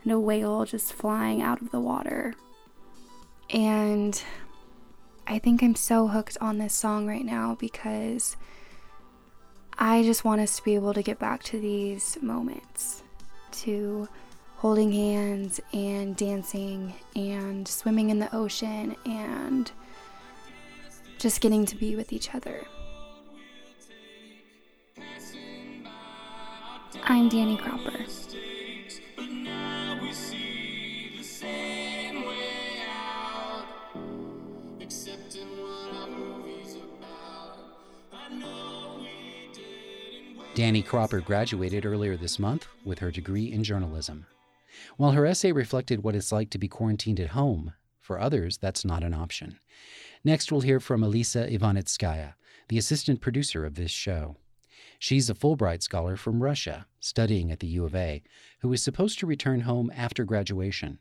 and 0.03 0.11
a 0.11 0.19
whale 0.19 0.65
just 0.65 0.93
flying 0.93 1.43
out 1.43 1.61
of 1.61 1.69
the 1.69 1.79
water. 1.79 2.33
And 3.51 4.19
I 5.27 5.37
think 5.37 5.61
I'm 5.61 5.75
so 5.75 6.07
hooked 6.07 6.39
on 6.41 6.57
this 6.57 6.73
song 6.73 7.05
right 7.05 7.23
now 7.23 7.55
because 7.59 8.35
I 9.77 10.01
just 10.01 10.25
want 10.25 10.41
us 10.41 10.57
to 10.57 10.63
be 10.63 10.73
able 10.73 10.95
to 10.95 11.03
get 11.03 11.19
back 11.19 11.43
to 11.43 11.59
these 11.59 12.17
moments, 12.19 13.03
to 13.51 14.09
holding 14.61 14.91
hands 14.91 15.59
and 15.73 16.15
dancing 16.15 16.93
and 17.15 17.67
swimming 17.67 18.11
in 18.11 18.19
the 18.19 18.35
ocean 18.35 18.95
and 19.07 19.71
just 21.17 21.41
getting 21.41 21.65
to 21.65 21.75
be 21.75 21.95
with 21.95 22.13
each 22.13 22.35
other. 22.35 22.63
I'm 27.03 27.27
Danny 27.27 27.57
Cropper. 27.57 28.05
Danny 40.53 40.83
Cropper 40.83 41.19
graduated 41.21 41.83
earlier 41.83 42.15
this 42.15 42.37
month 42.37 42.67
with 42.85 42.99
her 42.99 43.09
degree 43.09 43.51
in 43.51 43.63
journalism. 43.63 44.27
While 44.97 45.11
her 45.11 45.25
essay 45.25 45.51
reflected 45.51 46.03
what 46.03 46.15
it's 46.15 46.31
like 46.31 46.49
to 46.51 46.57
be 46.57 46.67
quarantined 46.67 47.19
at 47.19 47.29
home, 47.29 47.73
for 47.99 48.19
others, 48.19 48.57
that's 48.57 48.83
not 48.83 49.03
an 49.03 49.13
option. 49.13 49.59
Next, 50.23 50.51
we'll 50.51 50.61
hear 50.61 50.79
from 50.79 51.01
Alisa 51.01 51.51
Ivanitskaya, 51.51 52.33
the 52.67 52.77
assistant 52.77 53.21
producer 53.21 53.65
of 53.65 53.75
this 53.75 53.91
show. 53.91 54.37
She's 54.99 55.29
a 55.29 55.33
Fulbright 55.33 55.81
scholar 55.81 56.15
from 56.15 56.43
Russia, 56.43 56.85
studying 56.99 57.51
at 57.51 57.59
the 57.59 57.67
U 57.67 57.85
of 57.85 57.95
A, 57.95 58.21
who 58.59 58.69
was 58.69 58.83
supposed 58.83 59.17
to 59.19 59.25
return 59.25 59.61
home 59.61 59.91
after 59.95 60.23
graduation. 60.25 60.99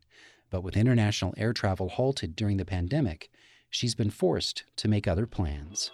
But 0.51 0.63
with 0.63 0.77
international 0.77 1.35
air 1.37 1.53
travel 1.53 1.91
halted 1.91 2.35
during 2.35 2.57
the 2.57 2.65
pandemic, 2.65 3.31
she's 3.69 3.95
been 3.95 4.11
forced 4.11 4.65
to 4.77 4.89
make 4.89 5.07
other 5.07 5.27
plans. 5.27 5.91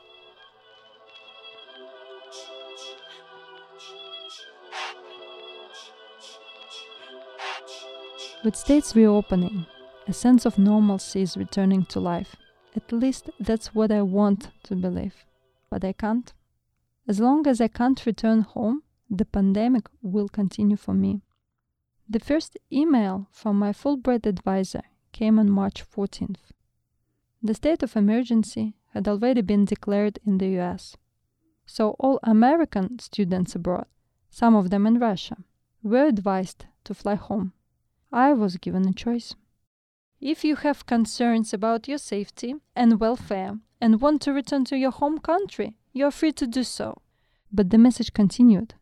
With 8.46 8.54
states 8.54 8.94
reopening, 8.94 9.66
a 10.06 10.12
sense 10.12 10.46
of 10.46 10.56
normalcy 10.56 11.20
is 11.20 11.36
returning 11.36 11.84
to 11.86 11.98
life. 11.98 12.36
At 12.76 12.92
least 12.92 13.28
that's 13.40 13.74
what 13.74 13.90
I 13.90 14.02
want 14.02 14.50
to 14.62 14.76
believe. 14.76 15.26
But 15.68 15.84
I 15.84 15.92
can't. 15.92 16.32
As 17.08 17.18
long 17.18 17.48
as 17.48 17.60
I 17.60 17.66
can't 17.66 18.06
return 18.06 18.42
home, 18.42 18.84
the 19.10 19.24
pandemic 19.24 19.88
will 20.00 20.28
continue 20.28 20.76
for 20.76 20.94
me. 20.94 21.22
The 22.08 22.20
first 22.20 22.56
email 22.72 23.26
from 23.32 23.58
my 23.58 23.72
Fulbright 23.72 24.26
advisor 24.26 24.84
came 25.10 25.40
on 25.40 25.50
March 25.50 25.82
14th. 25.84 26.52
The 27.42 27.54
state 27.54 27.82
of 27.82 27.96
emergency 27.96 28.76
had 28.94 29.08
already 29.08 29.40
been 29.40 29.64
declared 29.64 30.20
in 30.24 30.38
the 30.38 30.60
US. 30.60 30.96
So 31.66 31.96
all 31.98 32.20
American 32.22 33.00
students 33.00 33.56
abroad, 33.56 33.86
some 34.30 34.54
of 34.54 34.70
them 34.70 34.86
in 34.86 35.00
Russia, 35.00 35.38
were 35.82 36.06
advised 36.06 36.66
to 36.84 36.94
fly 36.94 37.16
home. 37.16 37.52
I 38.16 38.32
was 38.32 38.56
given 38.56 38.88
a 38.88 38.94
choice. 38.94 39.34
If 40.22 40.42
you 40.42 40.56
have 40.56 40.86
concerns 40.86 41.52
about 41.52 41.86
your 41.86 41.98
safety 41.98 42.54
and 42.74 42.98
welfare 42.98 43.58
and 43.78 44.00
want 44.00 44.22
to 44.22 44.32
return 44.32 44.64
to 44.64 44.78
your 44.78 44.90
home 44.90 45.18
country, 45.18 45.76
you 45.92 46.06
are 46.06 46.10
free 46.10 46.32
to 46.32 46.46
do 46.46 46.62
so. 46.62 47.02
But 47.52 47.68
the 47.68 47.76
message 47.76 48.14
continued. 48.14 48.72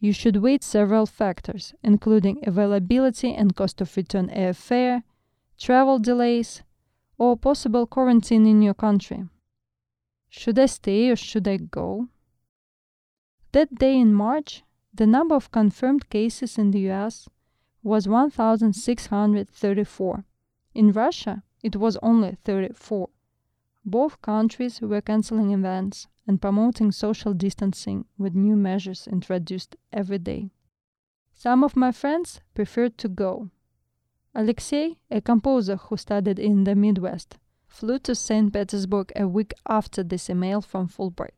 You 0.00 0.12
should 0.12 0.36
weigh 0.36 0.58
several 0.60 1.06
factors, 1.06 1.72
including 1.82 2.46
availability 2.46 3.32
and 3.32 3.56
cost 3.56 3.80
of 3.80 3.96
return 3.96 4.28
airfare, 4.28 5.02
travel 5.58 5.98
delays, 5.98 6.62
or 7.16 7.38
possible 7.38 7.86
quarantine 7.86 8.44
in 8.44 8.60
your 8.60 8.74
country. 8.74 9.24
Should 10.28 10.58
I 10.58 10.66
stay 10.66 11.08
or 11.08 11.16
should 11.16 11.48
I 11.48 11.56
go? 11.56 12.08
That 13.52 13.76
day 13.76 13.98
in 13.98 14.12
March, 14.12 14.62
the 14.92 15.06
number 15.06 15.36
of 15.36 15.50
confirmed 15.50 16.10
cases 16.10 16.58
in 16.58 16.72
the 16.72 16.90
US 16.90 17.30
was 17.82 18.08
1,634. 18.08 20.24
In 20.74 20.92
Russia, 20.92 21.42
it 21.62 21.76
was 21.76 21.98
only 22.02 22.36
34. 22.44 23.08
Both 23.84 24.22
countries 24.22 24.80
were 24.80 25.00
canceling 25.00 25.50
events 25.50 26.06
and 26.26 26.40
promoting 26.40 26.92
social 26.92 27.34
distancing 27.34 28.04
with 28.16 28.34
new 28.34 28.56
measures 28.56 29.08
introduced 29.08 29.76
every 29.92 30.18
day. 30.18 30.50
Some 31.34 31.64
of 31.64 31.74
my 31.74 31.90
friends 31.90 32.40
preferred 32.54 32.96
to 32.98 33.08
go. 33.08 33.50
Alexei, 34.34 34.98
a 35.10 35.20
composer 35.20 35.76
who 35.76 35.96
studied 35.96 36.38
in 36.38 36.64
the 36.64 36.74
Midwest, 36.74 37.38
flew 37.66 37.98
to 37.98 38.14
St. 38.14 38.52
Petersburg 38.52 39.12
a 39.16 39.26
week 39.26 39.52
after 39.68 40.02
this 40.02 40.30
email 40.30 40.60
from 40.60 40.88
Fulbright. 40.88 41.34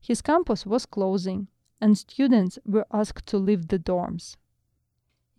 His 0.00 0.22
campus 0.22 0.64
was 0.64 0.86
closing, 0.86 1.48
and 1.80 1.98
students 1.98 2.58
were 2.64 2.86
asked 2.92 3.26
to 3.26 3.38
leave 3.38 3.68
the 3.68 3.78
dorms. 3.78 4.36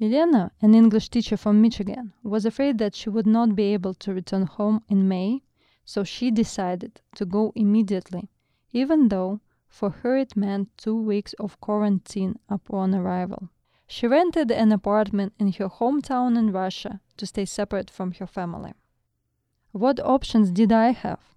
Elena, 0.02 0.52
an 0.62 0.76
English 0.76 1.10
teacher 1.10 1.38
from 1.38 1.62
Michigan, 1.62 2.12
was 2.22 2.46
afraid 2.46 2.78
that 2.80 2.96
she 2.96 3.10
would 3.10 3.26
not 3.26 3.56
be 3.56 3.74
able 3.74 3.94
to 3.94 4.14
return 4.14 4.46
home 4.46 4.84
in 4.90 5.08
May, 5.08 5.42
so 5.86 6.04
she 6.04 6.32
decided 6.32 7.02
to 7.16 7.26
go 7.26 7.54
immediately, 7.56 8.30
even 8.74 9.08
though 9.08 9.40
for 9.70 9.90
her 9.90 10.18
it 10.18 10.36
meant 10.36 10.78
two 10.78 11.00
weeks 11.00 11.34
of 11.40 11.60
quarantine 11.62 12.38
upon 12.50 12.94
arrival. 12.94 13.50
She 13.88 14.08
rented 14.08 14.52
an 14.52 14.72
apartment 14.72 15.34
in 15.40 15.52
her 15.54 15.70
hometown 15.70 16.38
in 16.38 16.52
Russia 16.52 17.00
to 17.18 17.26
stay 17.26 17.46
separate 17.46 17.90
from 17.90 18.12
her 18.14 18.28
family. 18.28 18.74
What 19.72 20.00
options 20.00 20.52
did 20.52 20.72
I 20.72 20.92
have? 20.92 21.36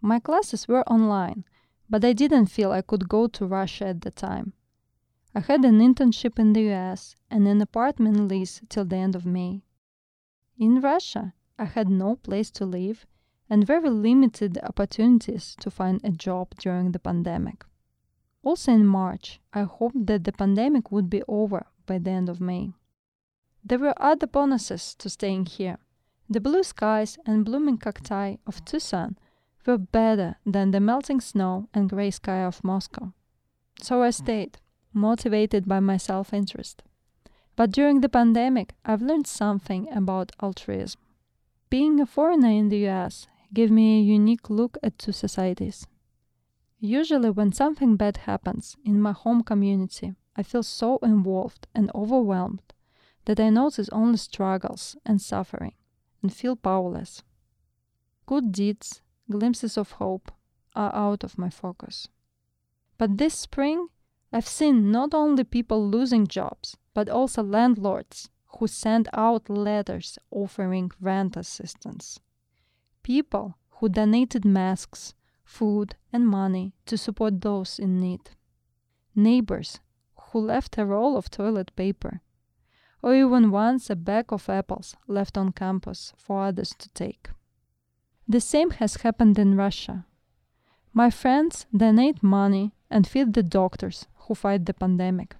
My 0.00 0.18
classes 0.18 0.68
were 0.68 0.86
online, 0.88 1.44
but 1.88 2.04
I 2.04 2.12
didn't 2.12 2.46
feel 2.46 2.70
I 2.70 2.82
could 2.82 3.08
go 3.08 3.28
to 3.28 3.46
Russia 3.46 3.86
at 3.86 4.02
the 4.02 4.10
time. 4.10 4.52
I 5.38 5.40
had 5.40 5.64
an 5.64 5.78
internship 5.78 6.36
in 6.40 6.52
the 6.52 6.68
US 6.72 7.14
and 7.30 7.46
an 7.46 7.60
apartment 7.60 8.26
lease 8.26 8.60
till 8.68 8.84
the 8.84 8.96
end 8.96 9.14
of 9.14 9.24
May. 9.24 9.62
In 10.58 10.80
Russia, 10.80 11.32
I 11.56 11.66
had 11.66 11.88
no 11.88 12.16
place 12.16 12.50
to 12.50 12.66
live 12.66 13.06
and 13.48 13.64
very 13.64 13.88
limited 13.88 14.58
opportunities 14.64 15.54
to 15.60 15.70
find 15.70 16.00
a 16.02 16.10
job 16.10 16.56
during 16.58 16.90
the 16.90 16.98
pandemic. 16.98 17.64
Also 18.42 18.72
in 18.72 18.84
March, 18.84 19.38
I 19.52 19.62
hoped 19.62 20.08
that 20.08 20.24
the 20.24 20.32
pandemic 20.32 20.90
would 20.90 21.08
be 21.08 21.22
over 21.28 21.68
by 21.86 21.98
the 21.98 22.10
end 22.10 22.28
of 22.28 22.40
May. 22.40 22.72
There 23.62 23.78
were 23.78 24.02
other 24.02 24.26
bonuses 24.26 24.96
to 24.96 25.08
staying 25.08 25.46
here. 25.46 25.78
The 26.28 26.40
blue 26.40 26.64
skies 26.64 27.16
and 27.24 27.44
blooming 27.44 27.78
cacti 27.78 28.38
of 28.44 28.64
Tucson 28.64 29.16
were 29.64 29.78
better 29.78 30.40
than 30.44 30.72
the 30.72 30.80
melting 30.80 31.20
snow 31.20 31.68
and 31.72 31.88
gray 31.88 32.10
sky 32.10 32.42
of 32.42 32.64
Moscow. 32.64 33.12
So 33.80 34.02
I 34.02 34.10
stayed 34.10 34.58
motivated 34.92 35.66
by 35.66 35.80
my 35.80 35.96
self 35.96 36.32
interest. 36.32 36.82
But 37.56 37.72
during 37.72 38.00
the 38.00 38.08
pandemic, 38.08 38.74
I've 38.84 39.02
learned 39.02 39.26
something 39.26 39.92
about 39.92 40.32
altruism. 40.40 41.00
Being 41.70 42.00
a 42.00 42.06
foreigner 42.06 42.50
in 42.50 42.68
the 42.68 42.86
US 42.88 43.26
gave 43.52 43.70
me 43.70 43.98
a 43.98 44.02
unique 44.02 44.48
look 44.48 44.78
at 44.82 44.98
two 44.98 45.12
societies. 45.12 45.86
Usually, 46.80 47.30
when 47.30 47.52
something 47.52 47.96
bad 47.96 48.18
happens 48.18 48.76
in 48.84 49.00
my 49.00 49.12
home 49.12 49.42
community, 49.42 50.14
I 50.36 50.44
feel 50.44 50.62
so 50.62 50.98
involved 50.98 51.66
and 51.74 51.90
overwhelmed 51.94 52.62
that 53.24 53.40
I 53.40 53.50
notice 53.50 53.88
only 53.90 54.18
struggles 54.18 54.96
and 55.04 55.20
suffering 55.20 55.74
and 56.22 56.32
feel 56.32 56.54
powerless. 56.54 57.22
Good 58.26 58.52
deeds, 58.52 59.02
glimpses 59.30 59.76
of 59.76 59.92
hope, 59.92 60.30
are 60.76 60.94
out 60.94 61.24
of 61.24 61.36
my 61.36 61.50
focus. 61.50 62.08
But 62.98 63.18
this 63.18 63.34
spring, 63.34 63.88
I've 64.30 64.46
seen 64.46 64.90
not 64.90 65.14
only 65.14 65.44
people 65.44 65.88
losing 65.88 66.26
jobs, 66.26 66.76
but 66.92 67.08
also 67.08 67.42
landlords 67.42 68.28
who 68.58 68.66
send 68.66 69.08
out 69.12 69.48
letters 69.48 70.18
offering 70.30 70.90
rent 71.00 71.36
assistance. 71.36 72.20
People 73.02 73.56
who 73.76 73.88
donated 73.88 74.44
masks, 74.44 75.14
food, 75.44 75.96
and 76.12 76.28
money 76.28 76.74
to 76.86 76.98
support 76.98 77.40
those 77.40 77.78
in 77.78 78.00
need. 78.00 78.30
Neighbors 79.14 79.80
who 80.30 80.40
left 80.40 80.76
a 80.76 80.84
roll 80.84 81.16
of 81.16 81.30
toilet 81.30 81.74
paper, 81.74 82.20
or 83.02 83.14
even 83.14 83.50
once 83.50 83.88
a 83.88 83.96
bag 83.96 84.26
of 84.32 84.48
apples 84.48 84.94
left 85.06 85.38
on 85.38 85.52
campus 85.52 86.12
for 86.16 86.42
others 86.42 86.74
to 86.78 86.88
take. 86.90 87.30
The 88.26 88.40
same 88.40 88.70
has 88.72 88.96
happened 88.96 89.38
in 89.38 89.56
Russia. 89.56 90.04
My 90.92 91.08
friends 91.10 91.66
donate 91.74 92.22
money 92.22 92.74
and 92.90 93.06
feed 93.06 93.32
the 93.32 93.42
doctors 93.42 94.06
who 94.28 94.34
fight 94.34 94.66
the 94.66 94.74
pandemic. 94.74 95.34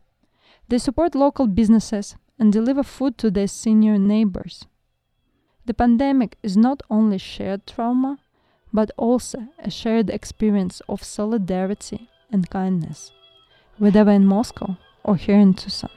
They 0.68 0.78
support 0.78 1.14
local 1.14 1.46
businesses 1.46 2.16
and 2.38 2.52
deliver 2.52 2.82
food 2.82 3.18
to 3.18 3.30
their 3.30 3.46
senior 3.46 3.98
neighbors. 3.98 4.64
The 5.66 5.74
pandemic 5.74 6.36
is 6.42 6.56
not 6.56 6.82
only 6.90 7.18
shared 7.18 7.66
trauma, 7.66 8.18
but 8.72 8.90
also 8.96 9.48
a 9.58 9.70
shared 9.70 10.10
experience 10.10 10.80
of 10.88 11.02
solidarity 11.04 12.08
and 12.30 12.48
kindness, 12.50 13.12
whether 13.78 14.08
in 14.10 14.26
Moscow 14.26 14.76
or 15.04 15.16
here 15.16 15.38
in 15.38 15.54
Tucson. 15.54 15.90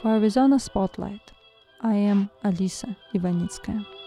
For 0.00 0.16
Arizona 0.16 0.58
Spotlight, 0.58 1.32
I 1.80 1.94
am 1.94 2.30
Alisa 2.44 2.96
Ivanitskaya. 3.14 3.99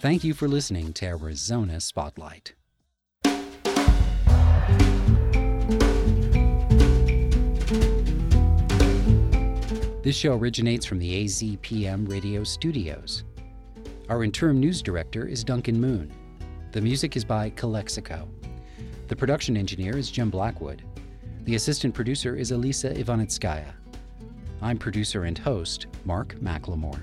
Thank 0.00 0.24
you 0.24 0.32
for 0.32 0.48
listening 0.48 0.94
to 0.94 1.04
Arizona 1.04 1.78
Spotlight. 1.78 2.54
This 10.02 10.16
show 10.16 10.38
originates 10.38 10.86
from 10.86 10.98
the 11.00 11.26
AZPM 11.26 12.10
radio 12.10 12.42
studios. 12.44 13.24
Our 14.08 14.24
interim 14.24 14.58
news 14.58 14.80
director 14.80 15.26
is 15.26 15.44
Duncan 15.44 15.78
Moon. 15.78 16.10
The 16.72 16.80
music 16.80 17.14
is 17.14 17.24
by 17.26 17.50
Calexico. 17.50 18.26
The 19.08 19.16
production 19.16 19.54
engineer 19.54 19.98
is 19.98 20.10
Jim 20.10 20.30
Blackwood. 20.30 20.82
The 21.44 21.56
assistant 21.56 21.94
producer 21.94 22.36
is 22.36 22.52
Alisa 22.52 22.96
Ivanitskaya. 22.96 23.74
I'm 24.62 24.78
producer 24.78 25.24
and 25.24 25.36
host 25.36 25.88
Mark 26.06 26.36
McLemore. 26.36 27.02